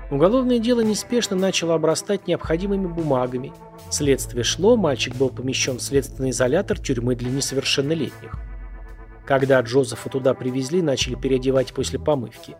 Уголовное 0.10 0.60
дело 0.60 0.82
неспешно 0.82 1.36
начало 1.36 1.74
обрастать 1.74 2.28
необходимыми 2.28 2.88
бумагами. 2.88 3.54
Следствие 3.90 4.44
шло, 4.44 4.76
мальчик 4.76 5.16
был 5.16 5.30
помещен 5.30 5.78
в 5.78 5.82
следственный 5.82 6.32
изолятор 6.32 6.80
тюрьмы 6.80 7.16
для 7.16 7.32
несовершеннолетних. 7.32 8.38
Когда 9.26 9.62
Джозефа 9.62 10.10
туда 10.10 10.34
привезли, 10.34 10.82
начали 10.82 11.16
переодевать 11.16 11.74
после 11.74 11.98
помывки. 11.98 12.56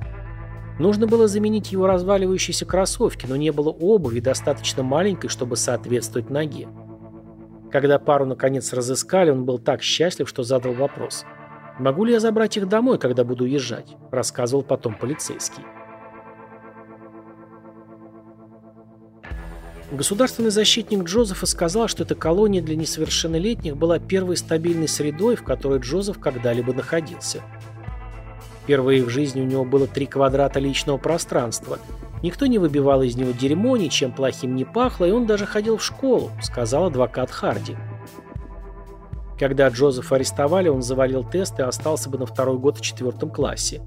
Нужно 0.80 1.06
было 1.06 1.28
заменить 1.28 1.72
его 1.72 1.86
разваливающиеся 1.88 2.66
кроссовки, 2.66 3.26
но 3.28 3.36
не 3.36 3.52
было 3.52 3.70
обуви 3.70 4.20
достаточно 4.20 4.82
маленькой, 4.82 5.28
чтобы 5.30 5.56
соответствовать 5.56 6.30
ноге. 6.30 6.68
Когда 7.72 8.00
пару 8.00 8.26
наконец 8.26 8.74
разыскали, 8.74 9.32
он 9.32 9.46
был 9.46 9.60
так 9.60 9.82
счастлив, 9.82 10.28
что 10.28 10.44
задал 10.44 10.74
вопрос. 10.74 11.26
«Могу 11.80 12.06
ли 12.06 12.14
я 12.14 12.20
забрать 12.20 12.58
их 12.58 12.68
домой, 12.68 13.00
когда 13.00 13.24
буду 13.24 13.46
уезжать?»– 13.46 13.96
рассказывал 14.12 14.64
потом 14.64 14.96
полицейский. 14.96 15.64
Государственный 19.92 20.50
защитник 20.50 21.04
Джозефа 21.04 21.46
сказал, 21.46 21.88
что 21.88 22.04
эта 22.04 22.16
колония 22.16 22.64
для 22.64 22.76
несовершеннолетних 22.76 23.78
была 23.78 24.00
первой 24.00 24.38
стабильной 24.38 24.88
средой, 24.88 25.36
в 25.36 25.44
которой 25.44 25.80
Джозеф 25.80 26.20
когда-либо 26.20 26.74
находился. 26.74 27.44
Впервые 28.64 29.04
в 29.04 29.10
жизни 29.10 29.42
у 29.42 29.46
него 29.46 29.66
было 29.66 29.88
три 29.88 30.06
квадрата 30.06 30.60
личного 30.60 30.98
пространства. 30.98 31.80
Никто 32.22 32.46
не 32.46 32.58
выбивал 32.58 33.02
из 33.02 33.18
него 33.18 33.32
дерьмо, 33.32 33.76
ничем 33.76 34.14
плохим 34.14 34.56
не 34.56 34.64
пахло, 34.64 35.04
и 35.04 35.12
он 35.12 35.26
даже 35.26 35.46
ходил 35.46 35.78
в 35.78 35.84
школу, 35.84 36.32
сказал 36.42 36.86
адвокат 36.86 37.30
Харди. 37.30 37.76
Когда 39.38 39.68
Джозефа 39.68 40.16
арестовали, 40.16 40.70
он 40.70 40.82
завалил 40.82 41.26
тест 41.30 41.60
и 41.60 41.64
остался 41.64 42.10
бы 42.10 42.18
на 42.18 42.26
второй 42.26 42.58
год 42.58 42.78
в 42.78 42.82
четвертом 42.82 43.30
классе. 43.30 43.82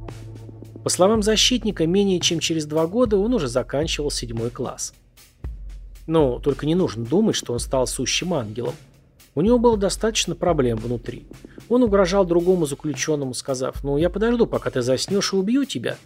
По 0.84 0.90
словам 0.90 1.22
защитника, 1.22 1.86
менее 1.86 2.20
чем 2.20 2.38
через 2.40 2.66
два 2.66 2.86
года 2.86 3.16
он 3.16 3.32
уже 3.32 3.48
заканчивал 3.48 4.10
седьмой 4.10 4.50
класс. 4.50 4.92
Но 6.06 6.38
только 6.38 6.66
не 6.66 6.74
нужно 6.74 7.04
думать, 7.04 7.34
что 7.34 7.54
он 7.54 7.58
стал 7.58 7.86
сущим 7.86 8.34
ангелом. 8.34 8.74
У 9.36 9.42
него 9.42 9.58
было 9.58 9.76
достаточно 9.76 10.34
проблем 10.34 10.78
внутри. 10.78 11.26
Он 11.68 11.82
угрожал 11.82 12.24
другому 12.24 12.64
заключенному, 12.64 13.34
сказав, 13.34 13.84
«Ну, 13.84 13.98
я 13.98 14.08
подожду, 14.08 14.46
пока 14.46 14.70
ты 14.70 14.80
заснешь 14.80 15.34
и 15.34 15.36
убью 15.36 15.66
тебя». 15.66 15.98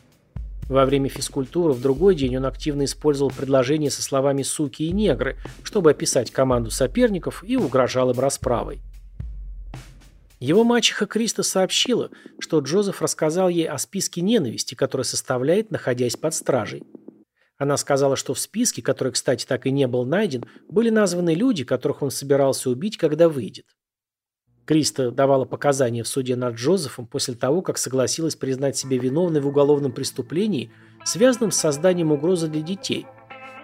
Во 0.69 0.85
время 0.85 1.09
физкультуры 1.09 1.73
в 1.73 1.81
другой 1.81 2.17
день 2.17 2.37
он 2.37 2.45
активно 2.45 2.85
использовал 2.85 3.31
предложения 3.31 3.91
со 3.91 4.03
словами 4.03 4.43
«суки» 4.43 4.83
и 4.83 4.93
«негры», 4.93 5.37
чтобы 5.63 5.93
описать 5.93 6.33
команду 6.33 6.73
соперников 6.73 7.45
и 7.47 7.57
угрожал 7.57 8.11
им 8.11 8.19
расправой. 8.19 8.81
Его 10.41 10.65
мачеха 10.65 11.07
Криста 11.07 11.45
сообщила, 11.45 12.11
что 12.41 12.59
Джозеф 12.59 13.01
рассказал 13.01 13.49
ей 13.49 13.69
о 13.69 13.79
списке 13.79 14.23
ненависти, 14.23 14.75
который 14.75 15.03
составляет, 15.03 15.71
находясь 15.71 16.17
под 16.17 16.35
стражей. 16.35 16.83
Она 17.61 17.77
сказала, 17.77 18.17
что 18.17 18.33
в 18.33 18.39
списке, 18.39 18.81
который, 18.81 19.13
кстати, 19.13 19.45
так 19.45 19.67
и 19.67 19.71
не 19.71 19.87
был 19.87 20.07
найден, 20.07 20.47
были 20.71 20.89
названы 20.89 21.35
люди, 21.35 21.63
которых 21.63 22.01
он 22.01 22.11
собирался 22.11 22.71
убить, 22.71 22.97
когда 22.97 23.29
выйдет. 23.29 23.67
Криста 24.65 25.11
давала 25.11 25.45
показания 25.45 26.03
в 26.03 26.09
суде 26.09 26.37
над 26.37 26.55
Джозефом 26.55 27.07
после 27.07 27.35
того, 27.35 27.61
как 27.61 27.77
согласилась 27.77 28.35
признать 28.35 28.79
себя 28.79 28.97
виновной 28.97 29.43
в 29.43 29.47
уголовном 29.47 29.93
преступлении, 29.93 30.73
связанном 31.05 31.51
с 31.51 31.59
созданием 31.59 32.13
угрозы 32.13 32.49
для 32.49 32.63
детей. 32.63 33.05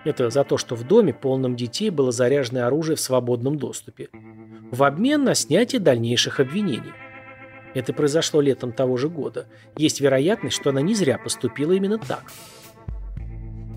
Это 0.05 0.29
за 0.29 0.45
то, 0.45 0.59
что 0.59 0.75
в 0.75 0.87
доме, 0.87 1.15
полном 1.15 1.57
детей, 1.57 1.89
было 1.89 2.13
заряженное 2.13 2.67
оружие 2.67 2.97
в 2.97 3.01
свободном 3.01 3.57
доступе. 3.57 4.11
В 4.71 4.83
обмен 4.83 5.25
на 5.25 5.35
снятие 5.35 5.81
дальнейших 5.81 6.39
обвинений. 6.39 6.93
Это 7.73 7.95
произошло 7.95 8.43
летом 8.43 8.73
того 8.73 8.99
же 8.99 9.09
года. 9.09 9.47
Есть 9.79 10.03
вероятность, 10.03 10.57
что 10.57 10.69
она 10.69 10.83
не 10.83 10.95
зря 10.95 11.17
поступила 11.17 11.73
именно 11.73 11.97
так. 11.97 12.25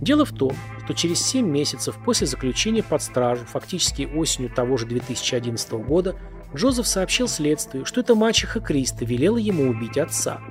Дело 0.01 0.25
в 0.25 0.31
том, 0.31 0.53
что 0.85 0.93
через 0.93 1.21
7 1.25 1.45
месяцев 1.45 1.97
после 2.03 2.25
заключения 2.25 2.83
под 2.83 3.01
стражу, 3.01 3.45
фактически 3.45 4.03
осенью 4.03 4.49
того 4.49 4.77
же 4.77 4.85
2011 4.85 5.71
года, 5.73 6.15
Джозеф 6.55 6.87
сообщил 6.87 7.27
следствию, 7.27 7.85
что 7.85 8.01
эта 8.01 8.15
мачеха 8.15 8.59
Криста 8.59 9.05
велела 9.05 9.37
ему 9.37 9.69
убить 9.69 9.97
отца. 9.97 10.41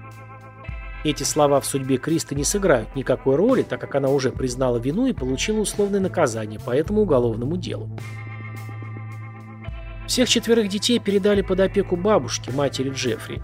Эти 1.05 1.23
слова 1.23 1.61
в 1.61 1.67
судьбе 1.67 1.97
Криста 1.97 2.35
не 2.35 2.45
сыграют 2.45 2.95
никакой 2.95 3.37
роли, 3.37 3.63
так 3.63 3.81
как 3.81 3.95
она 3.95 4.09
уже 4.09 4.31
признала 4.31 4.79
вину 4.79 5.07
и 5.07 5.13
получила 5.13 5.61
условное 5.61 6.01
наказание 6.01 6.61
по 6.61 6.71
этому 6.71 7.03
уголовному 7.03 7.57
делу. 7.57 7.91
Всех 10.07 10.29
четверых 10.29 10.69
детей 10.69 10.99
передали 10.99 11.43
под 11.43 11.61
опеку 11.61 11.97
бабушки, 11.97 12.51
матери 12.51 12.91
Джеффри. 12.91 13.43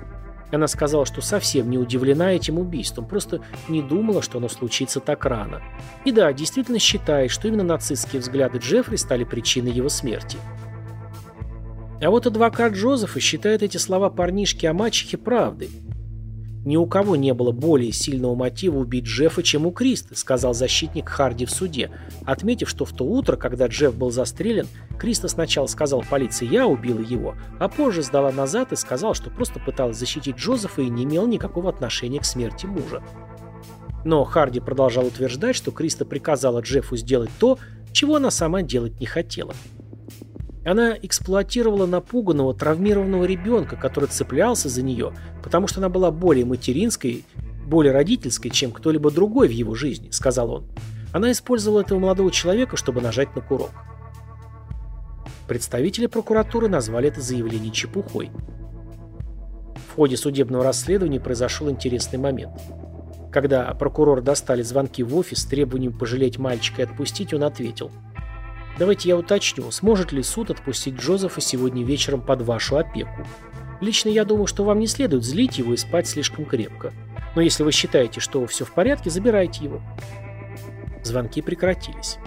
Она 0.55 0.69
сказала, 0.69 1.05
что 1.05 1.21
совсем 1.21 1.69
не 1.69 1.79
удивлена 1.79 2.33
этим 2.33 2.59
убийством, 2.59 3.07
просто 3.07 3.41
не 3.69 3.83
думала, 3.83 4.23
что 4.23 4.39
оно 4.39 4.49
случится 4.49 5.01
так 5.01 5.25
рано. 5.25 5.63
И 6.05 6.13
да, 6.13 6.33
действительно 6.33 6.79
считает, 6.79 7.33
что 7.33 7.49
именно 7.49 7.65
нацистские 7.65 8.21
взгляды 8.21 8.59
Джеффри 8.59 8.97
стали 8.97 9.25
причиной 9.25 9.73
его 9.73 9.89
смерти. 9.89 10.39
А 12.01 12.11
вот 12.11 12.27
адвокат 12.27 12.75
Джозефа 12.75 13.19
считает 13.19 13.63
эти 13.63 13.79
слова 13.79 14.11
парнишки 14.11 14.67
о 14.67 14.75
мачехе 14.75 15.17
правдой. 15.17 15.71
«Ни 16.65 16.77
у 16.77 16.87
кого 16.87 17.15
не 17.15 17.35
было 17.35 17.53
более 17.53 17.93
сильного 17.93 18.35
мотива 18.35 18.79
убить 18.79 19.05
Джеффа, 19.05 19.43
чем 19.43 19.67
у 19.67 19.71
Криста», 19.71 20.17
сказал 20.17 20.55
защитник 20.55 21.09
Харди 21.09 21.45
в 21.45 21.51
суде, 21.51 21.91
отметив, 22.25 22.71
что 22.71 22.85
в 22.85 22.93
то 22.93 23.05
утро, 23.05 23.37
когда 23.37 23.67
Джефф 23.67 23.95
был 23.95 24.11
застрелен, 24.11 24.67
Криста 24.99 25.29
сначала 25.29 25.67
сказал 25.67 26.03
полиции 26.09 26.49
«я 26.51 26.67
убила 26.67 27.01
его», 27.01 27.35
а 27.59 27.69
позже 27.69 28.03
сдала 28.03 28.33
назад 28.33 28.73
и 28.73 28.77
сказал, 28.77 29.15
что 29.15 29.31
просто 29.31 29.61
пыталась 29.61 29.99
защитить 29.99 30.37
Джозефа 30.37 30.81
и 30.81 30.89
не 30.89 31.05
имел 31.05 31.27
никакого 31.27 31.69
отношения 31.69 32.21
к 32.21 32.25
смерти 32.25 32.65
мужа. 32.65 33.03
Но 34.05 34.25
Харди 34.25 34.61
продолжал 34.61 35.07
утверждать, 35.07 35.57
что 35.57 35.71
Криста 35.71 36.05
приказала 36.05 36.61
Джеффу 36.61 36.97
сделать 36.97 37.31
то, 37.39 37.59
чего 37.93 38.17
она 38.17 38.31
сама 38.31 38.63
делать 38.63 39.01
не 39.01 39.07
хотела. 39.07 39.55
Она 40.65 40.97
эксплуатировала 41.01 41.87
напуганного, 41.87 42.55
травмированного 42.55 43.25
ребенка, 43.25 43.77
который 43.77 44.09
цеплялся 44.09 44.69
за 44.69 44.83
нее, 44.83 45.13
потому 45.43 45.69
что 45.69 45.81
она 45.81 45.91
была 45.91 46.11
более 46.11 46.47
материнской, 46.47 47.25
более 47.67 47.93
родительской, 47.93 48.51
чем 48.51 48.73
кто-либо 48.73 49.11
другой 49.11 49.49
в 49.49 49.53
его 49.53 49.75
жизни, 49.75 50.11
сказал 50.11 50.51
он. 50.51 50.67
Она 51.13 51.31
использовала 51.33 51.81
этого 51.81 51.99
молодого 51.99 52.31
человека, 52.31 52.77
чтобы 52.77 53.03
нажать 53.03 53.37
на 53.37 53.43
курок. 53.43 53.71
Представители 55.47 56.07
прокуратуры 56.07 56.69
назвали 56.69 57.09
это 57.09 57.21
заявление 57.21 57.71
чепухой. 57.71 58.31
В 59.91 59.97
ходе 59.97 60.17
судебного 60.17 60.65
расследования 60.65 61.21
произошел 61.21 61.71
интересный 61.71 62.19
момент. 62.19 62.59
Когда 63.31 63.73
прокурор 63.75 64.23
достали 64.23 64.63
звонки 64.63 65.03
в 65.03 65.15
офис 65.15 65.43
с 65.43 65.45
требованием 65.45 65.93
пожалеть 65.93 66.39
мальчика 66.39 66.83
и 66.83 66.85
отпустить, 66.87 67.35
он 67.35 67.45
ответил– 67.45 67.91
Давайте 68.79 69.09
я 69.09 69.17
уточню, 69.17 69.71
сможет 69.71 70.13
ли 70.13 70.23
суд 70.23 70.51
отпустить 70.51 70.97
Джозефа 70.97 71.41
сегодня 71.41 71.85
вечером 71.85 72.21
под 72.21 72.43
вашу 72.43 72.77
опеку. 72.77 73.27
Лично 73.81 74.09
я 74.09 74.25
думаю, 74.25 74.47
что 74.47 74.65
вам 74.65 74.81
не 74.81 74.87
следует 74.87 75.25
злить 75.25 75.59
его 75.59 75.75
и 75.75 75.77
спать 75.77 76.09
слишком 76.09 76.45
крепко. 76.45 76.93
Но 77.37 77.43
если 77.43 77.63
вы 77.63 77.73
считаете, 77.73 78.21
что 78.21 78.45
все 78.47 78.65
в 78.65 78.73
порядке, 78.73 79.11
забирайте 79.11 79.65
его. 79.65 79.81
Звонки 81.03 81.43
прекратились. 81.43 82.19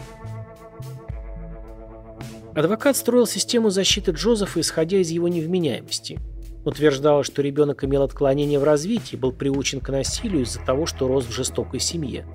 Адвокат 2.55 2.97
строил 2.97 3.27
систему 3.27 3.69
защиты 3.69 4.11
Джозефа, 4.11 4.59
исходя 4.61 4.97
из 4.97 5.09
его 5.09 5.27
невменяемости. 5.27 6.19
Утверждал, 6.65 7.23
что 7.23 7.41
ребенок 7.41 7.83
имел 7.83 8.03
отклонение 8.03 8.59
в 8.59 8.63
развитии, 8.63 9.15
был 9.15 9.31
приучен 9.31 9.79
к 9.79 9.89
насилию 9.89 10.43
из-за 10.43 10.59
того, 10.59 10.85
что 10.85 11.07
рос 11.07 11.25
в 11.25 11.31
жестокой 11.31 11.79
семье. 11.79 12.25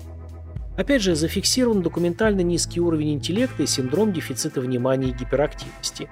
Опять 0.75 1.03
же, 1.03 1.15
зафиксирован 1.15 1.83
документально 1.83 2.41
низкий 2.41 2.79
уровень 2.79 3.13
интеллекта 3.13 3.63
и 3.63 3.67
синдром 3.67 4.11
дефицита 4.11 4.59
внимания 4.59 5.09
и 5.09 5.13
гиперактивности. 5.13 6.09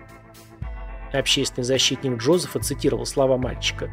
Общественный 1.11 1.65
защитник 1.65 2.17
Джозефа 2.19 2.59
цитировал 2.59 3.05
слова 3.05 3.37
мальчика. 3.37 3.89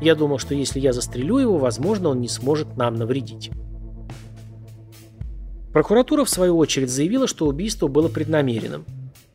«Я 0.00 0.14
думал, 0.14 0.38
что 0.38 0.54
если 0.54 0.78
я 0.78 0.92
застрелю 0.92 1.38
его, 1.38 1.58
возможно, 1.58 2.10
он 2.10 2.20
не 2.20 2.28
сможет 2.28 2.76
нам 2.76 2.94
навредить». 2.94 3.50
Прокуратура, 5.72 6.24
в 6.24 6.30
свою 6.30 6.58
очередь, 6.58 6.90
заявила, 6.90 7.26
что 7.26 7.46
убийство 7.46 7.86
было 7.86 8.08
преднамеренным. 8.08 8.84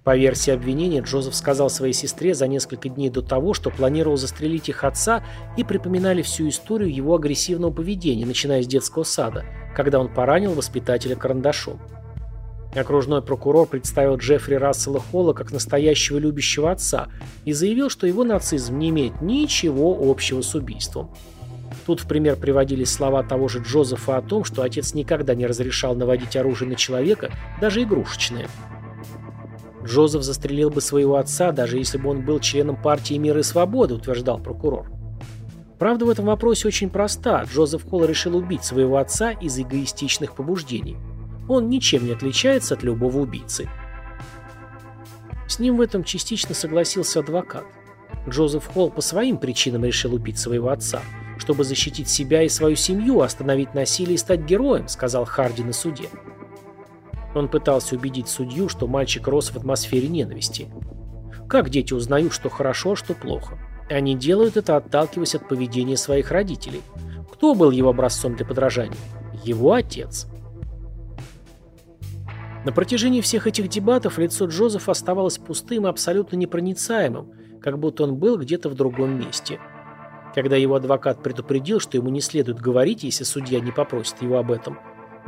По 0.04 0.16
версии 0.16 0.52
обвинения, 0.52 1.02
Джозеф 1.02 1.34
сказал 1.34 1.70
своей 1.70 1.94
сестре 1.94 2.36
за 2.36 2.48
несколько 2.48 2.90
дней 2.90 3.10
до 3.10 3.22
того, 3.22 3.54
что 3.54 3.72
планировал 3.72 4.18
застрелить 4.18 4.70
их 4.70 4.84
отца, 4.84 5.24
и 5.58 5.64
припоминали 5.64 6.22
всю 6.22 6.48
историю 6.48 6.94
его 6.94 7.16
агрессивного 7.16 7.72
поведения, 7.72 8.26
начиная 8.26 8.62
с 8.62 8.68
детского 8.68 9.04
сада, 9.04 9.46
когда 9.76 10.00
он 10.00 10.08
поранил 10.08 10.54
воспитателя 10.54 11.16
карандашом. 11.16 11.80
Окружной 12.76 13.22
прокурор 13.22 13.68
представил 13.68 14.18
Джеффри 14.18 14.56
Рассела 14.56 15.00
Холла 15.00 15.34
как 15.34 15.52
настоящего 15.52 16.18
любящего 16.18 16.72
отца 16.72 17.08
и 17.46 17.54
заявил, 17.54 17.90
что 17.90 18.06
его 18.06 18.24
нацизм 18.24 18.78
не 18.78 18.90
имеет 18.90 19.22
ничего 19.22 19.98
общего 20.10 20.42
с 20.42 20.56
убийством. 20.56 21.10
Тут 21.86 22.02
в 22.02 22.08
пример 22.08 22.36
приводились 22.36 22.92
слова 22.92 23.24
того 23.24 23.48
же 23.48 23.60
Джозефа 23.60 24.18
о 24.18 24.22
том, 24.22 24.44
что 24.44 24.64
отец 24.64 24.94
никогда 24.94 25.36
не 25.36 25.46
разрешал 25.46 25.96
наводить 25.96 26.36
оружие 26.36 26.70
на 26.70 26.76
человека, 26.76 27.32
даже 27.62 27.84
игрушечное. 27.84 28.48
Джозеф 29.86 30.24
застрелил 30.24 30.70
бы 30.70 30.82
своего 30.82 31.18
отца, 31.18 31.52
даже 31.52 31.78
если 31.78 31.98
бы 31.98 32.10
он 32.10 32.26
был 32.26 32.40
членом 32.40 32.76
партии 32.76 33.16
мира 33.16 33.40
и 33.40 33.44
свободы, 33.44 33.94
утверждал 33.94 34.40
прокурор. 34.40 34.95
Правда 35.80 36.06
в 36.06 36.10
этом 36.10 36.26
вопросе 36.26 36.68
очень 36.68 36.90
проста. 36.90 37.44
Джозеф 37.44 37.88
Холл 37.90 38.06
решил 38.06 38.36
убить 38.38 38.64
своего 38.64 38.98
отца 38.98 39.32
из 39.32 39.60
эгоистичных 39.60 40.36
побуждений. 40.36 40.98
Он 41.50 41.70
ничем 41.70 42.06
не 42.06 42.14
отличается 42.14 42.76
от 42.76 42.84
любого 42.84 43.20
убийцы. 43.20 43.70
С 45.48 45.60
ним 45.60 45.78
в 45.78 45.82
этом 45.82 46.04
частично 46.04 46.56
согласился 46.56 47.20
адвокат. 47.20 47.66
Джозеф 48.28 48.66
Холл 48.68 48.90
по 48.90 49.02
своим 49.02 49.38
причинам 49.38 49.86
решил 49.86 50.14
убить 50.14 50.40
своего 50.40 50.70
отца– 50.70 51.02
чтобы 51.38 51.64
защитить 51.64 52.10
себя 52.10 52.44
и 52.44 52.50
свою 52.50 52.76
семью, 52.76 53.22
остановить 53.22 53.74
насилие 53.74 54.16
и 54.16 54.20
стать 54.20 54.42
героем»,— 54.42 54.88
сказал 54.88 55.26
Харди 55.26 55.64
на 55.64 55.74
суде. 55.74 56.10
Он 57.34 57.50
пытался 57.50 57.96
убедить 57.96 58.30
судью, 58.30 58.70
что 58.70 58.88
мальчик 58.88 59.28
рос 59.28 59.50
в 59.52 59.58
атмосфере 59.58 60.08
ненависти. 60.08 60.70
Как 61.50 61.70
дети 61.70 61.94
узнают, 61.94 62.34
что 62.34 62.50
хорошо, 62.50 62.94
а 62.94 62.96
что 62.96 63.14
плохо? 63.14 63.60
Они 63.90 64.16
делают 64.16 64.58
это, 64.58 64.78
отталкиваясь 64.78 65.36
от 65.36 65.48
поведения 65.48 65.98
своих 65.98 66.32
родителей. 66.32 66.82
Кто 67.32 67.54
был 67.54 67.72
его 67.72 67.90
образцом 67.90 68.36
для 68.36 68.46
подражания? 68.46 68.98
Его 69.44 69.74
отец. 69.74 70.28
На 72.66 72.72
протяжении 72.72 73.22
всех 73.22 73.46
этих 73.46 73.68
дебатов 73.68 74.18
лицо 74.18 74.46
Джозефа 74.46 74.92
оставалось 74.92 75.38
пустым 75.38 75.86
и 75.86 75.90
абсолютно 75.90 76.36
непроницаемым, 76.36 77.32
как 77.62 77.78
будто 77.78 78.04
он 78.04 78.16
был 78.16 78.38
где-то 78.38 78.70
в 78.70 78.76
другом 78.76 79.20
месте– 79.20 79.60
когда 80.36 80.58
его 80.58 80.76
адвокат 80.76 81.24
предупредил, 81.24 81.80
что 81.80 81.96
ему 81.96 82.10
не 82.10 82.20
следует 82.20 82.60
говорить, 82.60 83.04
если 83.04 83.24
судья 83.24 83.62
не 83.62 83.72
попросит 83.72 84.22
его 84.22 84.38
об 84.38 84.52
этом, 84.52 84.78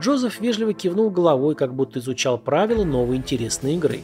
Джозеф 0.01 0.41
вежливо 0.41 0.73
кивнул 0.73 1.09
головой, 1.09 1.55
как 1.55 1.73
будто 1.73 1.99
изучал 1.99 2.37
правила 2.37 2.83
новой 2.83 3.15
интересной 3.15 3.75
игры. 3.75 4.01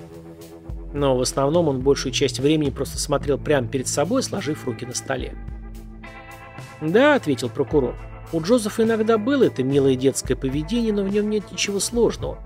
Но 0.94 1.18
в 1.18 1.22
основном 1.22 1.68
он 1.68 1.82
большую 1.82 2.14
часть 2.14 2.40
времени 2.40 2.70
просто 2.70 3.00
смотрел 3.00 3.38
прямо 3.38 3.68
перед 3.68 3.88
собой, 3.88 4.24
сложив 4.24 4.66
руки 4.66 4.86
на 4.86 4.94
столе. 4.94 5.34
«Да»,— 6.82 7.16
ответил 7.16 7.50
прокурор,— 7.50 7.96
«у 8.32 8.42
Джозефа 8.42 8.84
иногда 8.84 9.18
было 9.18 9.44
это 9.44 9.64
милое 9.64 9.96
детское 9.96 10.36
поведение, 10.36 10.94
но 10.94 11.04
в 11.04 11.10
нем 11.10 11.30
нет 11.30 11.52
ничего 11.52 11.80
сложного. 11.80 12.38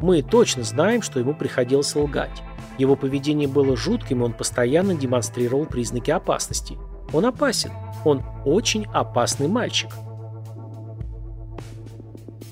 Мы 0.00 0.22
точно 0.22 0.62
знаем, 0.62 1.02
что 1.02 1.20
ему 1.20 1.34
приходилось 1.34 1.94
лгать. 1.94 2.42
Его 2.78 2.96
поведение 2.96 3.46
было 3.46 3.76
жутким, 3.76 4.22
и 4.22 4.24
он 4.24 4.32
постоянно 4.32 4.94
демонстрировал 4.94 5.66
признаки 5.66 6.10
опасности. 6.10 6.78
Он 7.12 7.26
опасен. 7.26 7.70
Он 8.04 8.22
очень 8.44 8.86
опасный 8.92 9.48
мальчик. 9.48 9.90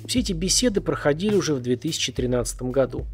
Все 0.07 0.21
эти 0.21 0.33
беседы 0.33 0.81
проходили 0.81 1.35
уже 1.35 1.55
в 1.55 1.63
2013 1.63 2.63
году. 2.63 3.07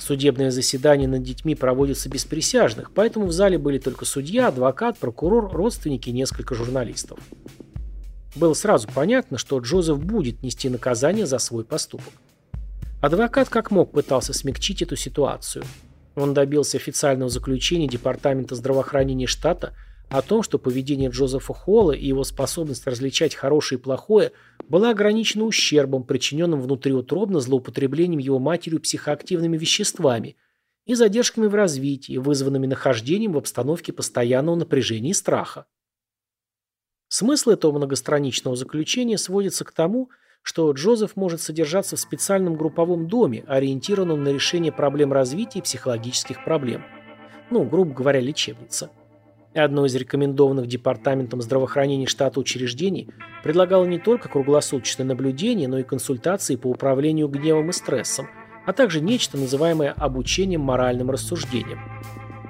Судебное 0.00 0.50
заседание 0.50 1.08
над 1.08 1.22
детьми 1.22 1.54
проводится 1.54 2.08
без 2.08 2.24
присяжных, 2.24 2.90
поэтому 2.92 3.26
в 3.26 3.32
зале 3.32 3.58
были 3.58 3.78
только 3.78 4.04
судья, 4.04 4.48
адвокат, 4.48 4.98
прокурор, 4.98 5.50
родственники 5.52 6.10
и 6.10 6.12
несколько 6.12 6.54
журналистов. 6.54 7.18
Было 8.34 8.54
сразу 8.54 8.88
понятно, 8.92 9.38
что 9.38 9.58
Джозеф 9.58 9.98
будет 9.98 10.42
нести 10.42 10.68
наказание 10.68 11.26
за 11.26 11.38
свой 11.38 11.64
поступок. 11.64 12.12
Адвокат 13.00 13.48
как 13.48 13.70
мог 13.70 13.92
пытался 13.92 14.32
смягчить 14.32 14.82
эту 14.82 14.96
ситуацию. 14.96 15.64
Он 16.16 16.34
добился 16.34 16.76
официального 16.76 17.30
заключения 17.30 17.88
Департамента 17.88 18.54
здравоохранения 18.54 19.26
штата– 19.26 19.74
о 20.16 20.22
том, 20.22 20.44
что 20.44 20.60
поведение 20.60 21.10
Джозефа 21.10 21.52
Холла 21.52 21.90
и 21.90 22.06
его 22.06 22.22
способность 22.22 22.86
различать 22.86 23.34
хорошее 23.34 23.80
и 23.80 23.82
плохое 23.82 24.30
была 24.68 24.90
ограничена 24.90 25.42
ущербом, 25.42 26.04
причиненным 26.04 26.60
внутриутробно 26.60 27.40
злоупотреблением 27.40 28.20
его 28.20 28.38
матерью 28.38 28.80
психоактивными 28.80 29.58
веществами 29.58 30.36
и 30.86 30.94
задержками 30.94 31.48
в 31.48 31.56
развитии, 31.56 32.18
вызванными 32.18 32.68
нахождением 32.68 33.32
в 33.32 33.38
обстановке 33.38 33.92
постоянного 33.92 34.54
напряжения 34.54 35.10
и 35.10 35.14
страха. 35.14 35.66
Смысл 37.08 37.50
этого 37.50 37.76
многостраничного 37.76 38.54
заключения 38.54 39.18
сводится 39.18 39.64
к 39.64 39.72
тому, 39.72 40.10
что 40.42 40.70
Джозеф 40.70 41.16
может 41.16 41.40
содержаться 41.40 41.96
в 41.96 42.00
специальном 42.00 42.56
групповом 42.56 43.08
доме, 43.08 43.42
ориентированном 43.48 44.22
на 44.22 44.28
решение 44.28 44.70
проблем 44.70 45.12
развития 45.12 45.58
и 45.58 45.62
психологических 45.62 46.44
проблем. 46.44 46.84
Ну, 47.50 47.64
грубо 47.64 47.92
говоря, 47.92 48.20
лечебница. 48.20 48.92
Одно 49.54 49.86
из 49.86 49.94
рекомендованных 49.94 50.66
Департаментом 50.66 51.40
здравоохранения 51.40 52.06
штата 52.06 52.40
учреждений 52.40 53.08
предлагало 53.44 53.84
не 53.84 54.00
только 54.00 54.28
круглосуточное 54.28 55.06
наблюдение, 55.06 55.68
но 55.68 55.78
и 55.78 55.84
консультации 55.84 56.56
по 56.56 56.66
управлению 56.66 57.28
гневом 57.28 57.70
и 57.70 57.72
стрессом, 57.72 58.26
а 58.66 58.72
также 58.72 59.00
нечто, 59.00 59.38
называемое 59.38 59.92
обучением 59.92 60.62
моральным 60.62 61.08
рассуждениям. 61.08 61.78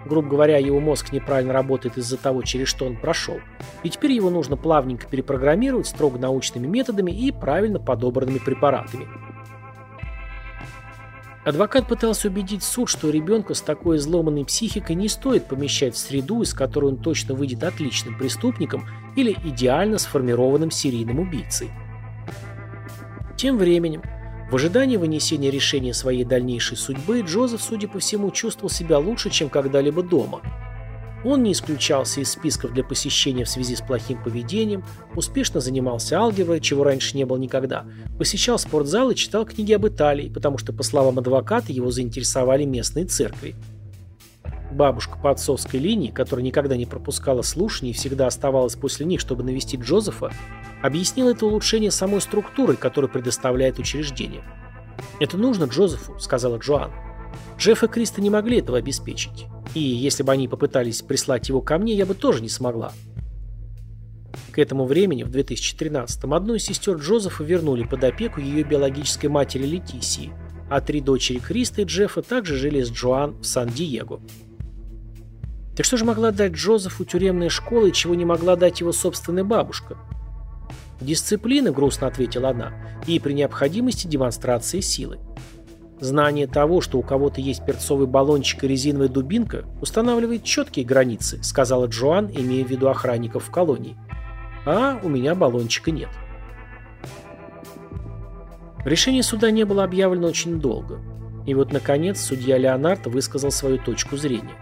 Грубо 0.06 0.28
говоря, 0.30 0.56
его 0.56 0.80
мозг 0.80 1.12
неправильно 1.12 1.52
работает 1.52 1.98
из-за 1.98 2.16
того, 2.16 2.42
через 2.42 2.68
что 2.68 2.86
он 2.86 2.96
прошел. 2.96 3.38
И 3.82 3.90
теперь 3.90 4.12
его 4.12 4.30
нужно 4.30 4.56
плавненько 4.56 5.06
перепрограммировать 5.06 5.86
строго 5.86 6.18
научными 6.18 6.66
методами 6.66 7.10
и 7.10 7.32
правильно 7.32 7.80
подобранными 7.80 8.38
препаратами. 8.38 9.06
Адвокат 11.44 11.86
пытался 11.86 12.28
убедить 12.28 12.62
суд, 12.62 12.88
что 12.88 13.10
ребенка 13.10 13.52
с 13.52 13.60
такой 13.60 13.98
изломанной 13.98 14.46
психикой 14.46 14.96
не 14.96 15.08
стоит 15.08 15.46
помещать 15.46 15.94
в 15.94 15.98
среду, 15.98 16.40
из 16.40 16.54
которой 16.54 16.86
он 16.86 16.96
точно 16.96 17.34
выйдет 17.34 17.62
отличным 17.64 18.16
преступником 18.16 18.86
или 19.14 19.36
идеально 19.44 19.98
сформированным 19.98 20.70
серийным 20.70 21.20
убийцей. 21.20 21.70
Тем 23.36 23.58
временем, 23.58 24.02
в 24.50 24.54
ожидании 24.54 24.96
вынесения 24.96 25.50
решения 25.50 25.92
своей 25.92 26.24
дальнейшей 26.24 26.78
судьбы, 26.78 27.20
Джозеф, 27.20 27.60
судя 27.60 27.88
по 27.88 27.98
всему, 27.98 28.30
чувствовал 28.30 28.70
себя 28.70 28.98
лучше, 28.98 29.28
чем 29.28 29.50
когда-либо 29.50 30.02
дома– 30.02 30.40
он 31.24 31.42
не 31.42 31.52
исключался 31.52 32.20
из 32.20 32.30
списков 32.30 32.72
для 32.72 32.84
посещения 32.84 33.44
в 33.44 33.48
связи 33.48 33.74
с 33.74 33.80
плохим 33.80 34.22
поведением, 34.22 34.84
успешно 35.14 35.60
занимался 35.60 36.18
алгеброй, 36.18 36.60
чего 36.60 36.84
раньше 36.84 37.16
не 37.16 37.24
было 37.24 37.38
никогда, 37.38 37.86
посещал 38.18 38.58
спортзал 38.58 39.10
и 39.10 39.14
читал 39.14 39.46
книги 39.46 39.72
об 39.72 39.86
Италии, 39.86 40.28
потому 40.28 40.58
что, 40.58 40.72
по 40.72 40.82
словам 40.82 41.18
адвоката, 41.18 41.72
его 41.72 41.90
заинтересовали 41.90 42.64
местные 42.64 43.06
церкви. 43.06 43.54
Бабушка 44.70 45.18
по 45.18 45.30
отцовской 45.30 45.76
линии, 45.76 46.10
которая 46.10 46.44
никогда 46.44 46.76
не 46.76 46.84
пропускала 46.84 47.42
слушаний 47.42 47.92
и 47.92 47.94
всегда 47.94 48.26
оставалась 48.26 48.74
после 48.74 49.06
них, 49.06 49.20
чтобы 49.20 49.44
навестить 49.44 49.80
Джозефа, 49.80 50.32
объяснила 50.82 51.30
это 51.30 51.46
улучшение 51.46 51.90
самой 51.90 52.20
структурой, 52.20 52.76
которую 52.76 53.10
предоставляет 53.10 53.78
учреждение. 53.78 54.42
«Это 55.20 55.38
нужно 55.38 55.64
Джозефу»,— 55.64 56.16
сказала 56.18 56.58
Джоан. 56.58 56.90
Джефф 57.58 57.84
и 57.84 57.88
Криста 57.88 58.20
не 58.20 58.30
могли 58.30 58.58
этого 58.58 58.78
обеспечить. 58.78 59.46
И 59.74 59.80
если 59.80 60.22
бы 60.22 60.32
они 60.32 60.48
попытались 60.48 61.02
прислать 61.02 61.48
его 61.48 61.60
ко 61.60 61.78
мне, 61.78 61.94
я 61.94 62.06
бы 62.06 62.14
тоже 62.14 62.40
не 62.40 62.48
смогла. 62.48 62.92
К 64.52 64.58
этому 64.58 64.86
времени, 64.86 65.24
в 65.24 65.30
2013-м, 65.30 66.32
одну 66.32 66.54
из 66.54 66.64
сестер 66.64 66.96
Джозефа 66.96 67.42
вернули 67.42 67.84
под 67.84 68.04
опеку 68.04 68.40
ее 68.40 68.62
биологической 68.62 69.26
матери 69.26 69.66
Летисии, 69.66 70.32
а 70.70 70.80
три 70.80 71.00
дочери 71.00 71.38
Криста 71.38 71.82
и 71.82 71.84
Джеффа 71.84 72.22
также 72.22 72.56
жили 72.56 72.82
с 72.82 72.90
Джоан 72.90 73.36
в 73.40 73.44
Сан-Диего. 73.44 74.20
Так 75.76 75.84
что 75.84 75.96
же 75.96 76.04
могла 76.04 76.30
дать 76.30 76.52
Джозефу 76.52 77.04
тюремная 77.04 77.48
школа 77.48 77.86
и 77.86 77.92
чего 77.92 78.14
не 78.14 78.24
могла 78.24 78.54
дать 78.54 78.78
его 78.78 78.92
собственная 78.92 79.42
бабушка? 79.42 79.98
Дисциплина, 81.00 81.72
грустно 81.72 82.06
ответила 82.06 82.50
она, 82.50 82.72
и 83.08 83.18
при 83.18 83.32
необходимости 83.32 84.06
демонстрации 84.06 84.80
силы. 84.80 85.18
Знание 86.00 86.46
того, 86.46 86.80
что 86.80 86.98
у 86.98 87.02
кого-то 87.02 87.40
есть 87.40 87.64
перцовый 87.64 88.06
баллончик 88.06 88.64
и 88.64 88.68
резиновая 88.68 89.08
дубинка, 89.08 89.64
устанавливает 89.80 90.42
четкие 90.44 90.84
границы, 90.84 91.42
сказала 91.42 91.86
Джоан, 91.86 92.30
имея 92.34 92.64
в 92.64 92.70
виду 92.70 92.88
охранников 92.88 93.44
в 93.44 93.50
колонии. 93.50 93.96
А 94.66 94.98
у 95.02 95.08
меня 95.08 95.34
баллончика 95.34 95.90
нет. 95.90 96.08
Решение 98.84 99.22
суда 99.22 99.50
не 99.50 99.64
было 99.64 99.84
объявлено 99.84 100.28
очень 100.28 100.60
долго. 100.60 101.00
И 101.46 101.54
вот, 101.54 101.72
наконец, 101.72 102.20
судья 102.20 102.58
Леонард 102.58 103.06
высказал 103.06 103.50
свою 103.50 103.78
точку 103.78 104.16
зрения. 104.16 104.54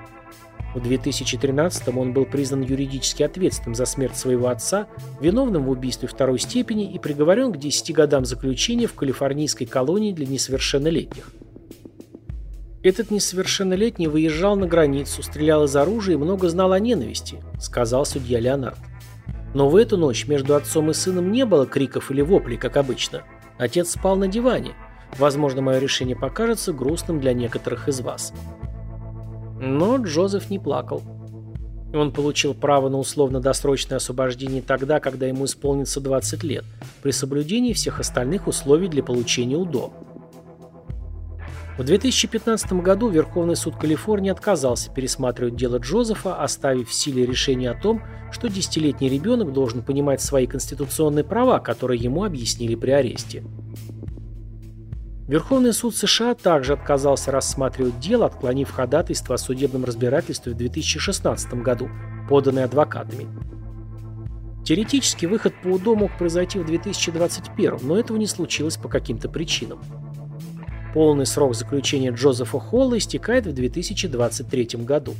В 0.74 0.80
2013 0.80 1.88
он 1.96 2.12
был 2.12 2.24
признан 2.24 2.62
юридически 2.62 3.22
ответственным 3.22 3.74
за 3.74 3.84
смерть 3.84 4.16
своего 4.16 4.48
отца, 4.48 4.86
виновным 5.20 5.64
в 5.64 5.70
убийстве 5.70 6.08
второй 6.08 6.38
степени 6.38 6.92
и 6.92 6.98
приговорен 6.98 7.52
к 7.52 7.58
10 7.58 7.92
годам 7.94 8.24
заключения 8.24 8.86
в 8.86 8.94
калифорнийской 8.94 9.66
колонии 9.66 10.12
для 10.12 10.26
несовершеннолетних. 10.26 11.30
Этот 12.82 13.10
несовершеннолетний 13.10 14.08
выезжал 14.08 14.56
на 14.56 14.66
границу, 14.66 15.22
стрелял 15.22 15.64
из 15.64 15.76
оружия 15.76 16.14
и 16.14 16.18
много 16.18 16.48
знал 16.48 16.72
о 16.72 16.80
ненависти, 16.80 17.40
сказал 17.60 18.04
судья 18.04 18.40
Леонард. 18.40 18.78
Но 19.54 19.68
в 19.68 19.76
эту 19.76 19.96
ночь 19.96 20.26
между 20.26 20.56
отцом 20.56 20.90
и 20.90 20.94
сыном 20.94 21.30
не 21.30 21.44
было 21.44 21.66
криков 21.66 22.10
или 22.10 22.22
воплей, 22.22 22.56
как 22.56 22.76
обычно. 22.76 23.22
Отец 23.58 23.90
спал 23.90 24.16
на 24.16 24.26
диване. 24.26 24.72
Возможно, 25.18 25.60
мое 25.60 25.78
решение 25.78 26.16
покажется 26.16 26.72
грустным 26.72 27.20
для 27.20 27.34
некоторых 27.34 27.86
из 27.86 28.00
вас. 28.00 28.32
Но 29.64 29.96
Джозеф 29.96 30.50
не 30.50 30.58
плакал. 30.58 31.04
Он 31.94 32.10
получил 32.10 32.52
право 32.52 32.88
на 32.88 32.98
условно-досрочное 32.98 33.98
освобождение 33.98 34.60
тогда, 34.60 34.98
когда 34.98 35.26
ему 35.28 35.44
исполнится 35.44 36.00
20 36.00 36.42
лет, 36.42 36.64
при 37.00 37.12
соблюдении 37.12 37.72
всех 37.72 38.00
остальных 38.00 38.48
условий 38.48 38.88
для 38.88 39.04
получения 39.04 39.56
УДО. 39.56 39.92
В 41.78 41.84
2015 41.84 42.72
году 42.72 43.08
Верховный 43.08 43.54
суд 43.54 43.76
Калифорнии 43.76 44.32
отказался 44.32 44.90
пересматривать 44.90 45.54
дело 45.54 45.76
Джозефа, 45.76 46.42
оставив 46.42 46.88
в 46.88 46.94
силе 46.94 47.24
решение 47.24 47.70
о 47.70 47.80
том, 47.80 48.02
что 48.32 48.48
десятилетний 48.48 49.08
ребенок 49.08 49.52
должен 49.52 49.82
понимать 49.82 50.20
свои 50.20 50.48
конституционные 50.48 51.22
права, 51.22 51.60
которые 51.60 52.00
ему 52.00 52.24
объяснили 52.24 52.74
при 52.74 52.90
аресте. 52.90 53.44
Верховный 55.28 55.72
суд 55.72 55.94
США 55.94 56.34
также 56.34 56.72
отказался 56.72 57.30
рассматривать 57.30 58.00
дело, 58.00 58.26
отклонив 58.26 58.70
ходатайство 58.70 59.36
о 59.36 59.38
судебном 59.38 59.84
разбирательстве 59.84 60.52
в 60.52 60.56
2016 60.56 61.54
году, 61.54 61.88
поданное 62.28 62.64
адвокатами. 62.64 63.28
Теоретически 64.64 65.26
выход 65.26 65.54
по 65.62 65.68
УДО 65.68 65.94
мог 65.94 66.16
произойти 66.18 66.58
в 66.58 66.66
2021, 66.66 67.78
но 67.82 67.98
этого 67.98 68.16
не 68.16 68.26
случилось 68.26 68.76
по 68.76 68.88
каким-то 68.88 69.28
причинам. 69.28 69.80
Полный 70.92 71.26
срок 71.26 71.54
заключения 71.54 72.10
Джозефа 72.10 72.60
Холла 72.60 72.98
истекает 72.98 73.46
в 73.46 73.52
2023 73.52 74.84
году. 74.84 75.14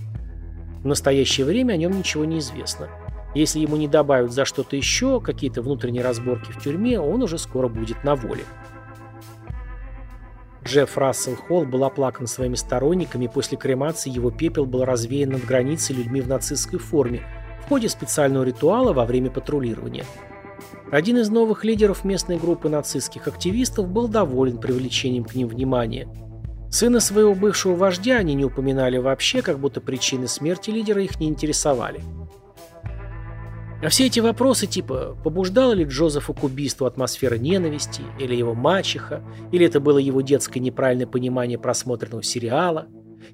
В 0.82 0.86
настоящее 0.86 1.46
время 1.46 1.74
о 1.74 1.76
нем 1.76 1.96
ничего 1.96 2.24
не 2.24 2.40
известно. 2.40 2.88
Если 3.34 3.60
ему 3.60 3.76
не 3.76 3.88
добавят 3.88 4.32
за 4.32 4.44
что-то 4.44 4.76
еще, 4.76 5.20
какие-то 5.20 5.62
внутренние 5.62 6.02
разборки 6.02 6.52
в 6.52 6.62
тюрьме, 6.62 7.00
он 7.00 7.22
уже 7.22 7.38
скоро 7.38 7.68
будет 7.68 8.04
на 8.04 8.14
воле. 8.14 8.44
Джефф 10.64 10.96
Рассел 10.96 11.36
Холл 11.36 11.64
был 11.64 11.84
оплакан 11.84 12.26
своими 12.26 12.54
сторонниками, 12.54 13.24
и 13.24 13.28
после 13.28 13.58
кремации 13.58 14.10
его 14.10 14.30
пепел 14.30 14.64
был 14.64 14.84
развеян 14.84 15.30
над 15.30 15.44
границей 15.44 15.96
людьми 15.96 16.20
в 16.20 16.28
нацистской 16.28 16.78
форме 16.78 17.22
в 17.64 17.68
ходе 17.68 17.88
специального 17.88 18.44
ритуала 18.44 18.92
во 18.92 19.04
время 19.04 19.30
патрулирования. 19.30 20.04
Один 20.90 21.16
из 21.18 21.30
новых 21.30 21.64
лидеров 21.64 22.04
местной 22.04 22.36
группы 22.36 22.68
нацистских 22.68 23.26
активистов 23.26 23.88
был 23.88 24.08
доволен 24.08 24.58
привлечением 24.58 25.24
к 25.24 25.34
ним 25.34 25.48
внимания. 25.48 26.08
Сына 26.70 27.00
своего 27.00 27.34
бывшего 27.34 27.74
вождя 27.74 28.16
они 28.16 28.34
не 28.34 28.44
упоминали 28.44 28.98
вообще, 28.98 29.42
как 29.42 29.58
будто 29.58 29.80
причины 29.80 30.28
смерти 30.28 30.70
лидера 30.70 31.02
их 31.02 31.18
не 31.20 31.28
интересовали. 31.28 32.00
А 33.82 33.88
все 33.88 34.06
эти 34.06 34.20
вопросы 34.20 34.68
типа 34.68 35.16
побуждала 35.24 35.72
ли 35.72 35.84
Джозефа 35.84 36.32
к 36.32 36.44
убийству 36.44 36.86
атмосфера 36.86 37.34
ненависти, 37.34 38.02
или 38.20 38.36
его 38.36 38.54
мачеха, 38.54 39.24
или 39.50 39.66
это 39.66 39.80
было 39.80 39.98
его 39.98 40.20
детское 40.20 40.60
неправильное 40.60 41.08
понимание 41.08 41.58
просмотренного 41.58 42.22
сериала, 42.22 42.86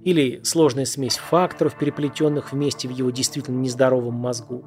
или 0.04 0.40
сложная 0.44 0.86
смесь 0.86 1.18
факторов, 1.18 1.76
переплетенных 1.78 2.52
вместе 2.52 2.88
в 2.88 2.92
его 2.92 3.10
действительно 3.10 3.58
нездоровом 3.58 4.14
мозгу. 4.14 4.64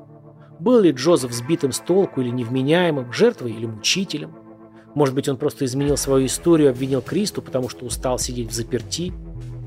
Был 0.60 0.82
ли 0.82 0.92
Джозеф 0.92 1.32
сбитым 1.32 1.72
с 1.72 1.80
толку 1.80 2.22
или 2.22 2.30
невменяемым, 2.30 3.12
жертвой 3.12 3.54
или 3.54 3.66
мучителем? 3.66 4.36
Может 4.94 5.16
быть, 5.16 5.28
он 5.28 5.38
просто 5.38 5.66
изменил 5.66 5.98
свою 5.98 6.28
историю 6.28 6.68
и 6.68 6.72
обвинил 6.72 7.02
Кристу, 7.02 7.42
потому 7.42 7.70
что 7.70 7.86
устал 7.86 8.20
сидеть 8.20 8.50
в 8.50 8.54
заперти? 8.54 9.14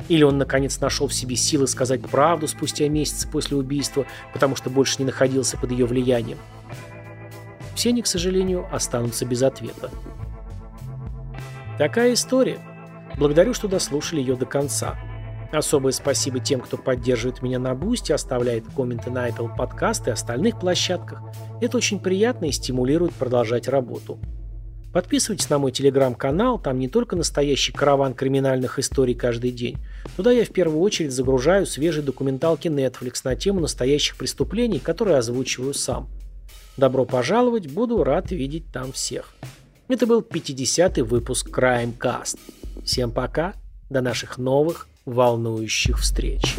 Или 0.09 0.23
он 0.23 0.39
наконец 0.39 0.81
нашел 0.81 1.09
в 1.09 1.15
себе 1.15 1.37
силы 1.37 1.67
сказать 1.67 2.03
правду 2.03 2.47
спустя 2.47 2.89
месяцы 2.89 3.29
после 3.29 3.57
убийства, 3.57 4.07
потому 4.33 4.55
что 4.57 4.71
больше 4.71 4.97
не 4.99 5.07
находился 5.07 5.57
под 5.57 5.71
ее 5.71 5.87
влиянием. 5.87 6.39
Все 7.75 7.89
они, 7.89 8.03
к 8.03 8.07
сожалению, 8.07 8.67
останутся 8.71 9.25
без 9.25 9.43
ответа. 9.43 9.91
Такая 11.79 12.13
история. 12.15 12.59
Благодарю, 13.19 13.55
что 13.55 13.69
дослушали 13.69 14.21
ее 14.21 14.37
до 14.37 14.47
конца. 14.47 14.99
Особое 15.53 15.93
спасибо 15.93 16.41
тем, 16.41 16.61
кто 16.61 16.77
поддерживает 16.77 17.43
меня 17.43 17.59
на 17.59 17.75
Бусти, 17.75 18.13
оставляет 18.13 18.65
комменты 18.75 19.11
на 19.11 19.29
Apple 19.29 19.57
Podcast 19.57 20.09
и 20.09 20.11
остальных 20.11 20.59
площадках. 20.59 21.23
Это 21.61 21.77
очень 21.77 22.01
приятно 22.01 22.47
и 22.47 22.53
стимулирует 22.53 23.13
продолжать 23.15 23.69
работу. 23.69 24.19
Подписывайтесь 24.93 25.51
на 25.51 25.59
мой 25.59 25.73
телеграм-канал, 25.73 26.59
там 26.59 26.79
не 26.79 26.89
только 26.89 27.17
настоящий 27.17 27.73
караван 27.73 28.15
криминальных 28.15 28.79
историй 28.79 29.15
каждый 29.15 29.51
день. 29.51 29.79
Туда 30.17 30.31
я 30.33 30.45
в 30.45 30.51
первую 30.51 30.81
очередь 30.81 31.13
загружаю 31.13 31.67
свежие 31.67 32.05
документалки 32.05 32.69
Netflix 32.69 33.21
на 33.25 33.37
тему 33.37 33.61
настоящих 33.61 34.17
преступлений, 34.17 34.79
которые 34.79 35.19
озвучиваю 35.19 35.75
сам. 35.75 36.09
Добро 36.77 37.05
пожаловать, 37.05 37.71
буду 37.71 38.03
рад 38.03 38.31
видеть 38.31 38.65
там 38.73 38.93
всех. 38.93 39.35
Это 39.89 40.07
был 40.07 40.21
50-й 40.21 41.03
выпуск 41.03 41.49
Crime 41.49 41.97
Cast. 41.99 42.39
Всем 42.85 43.11
пока, 43.11 43.55
до 43.91 44.01
наших 44.01 44.39
новых 44.39 44.89
волнующих 45.05 46.01
встреч. 46.01 46.57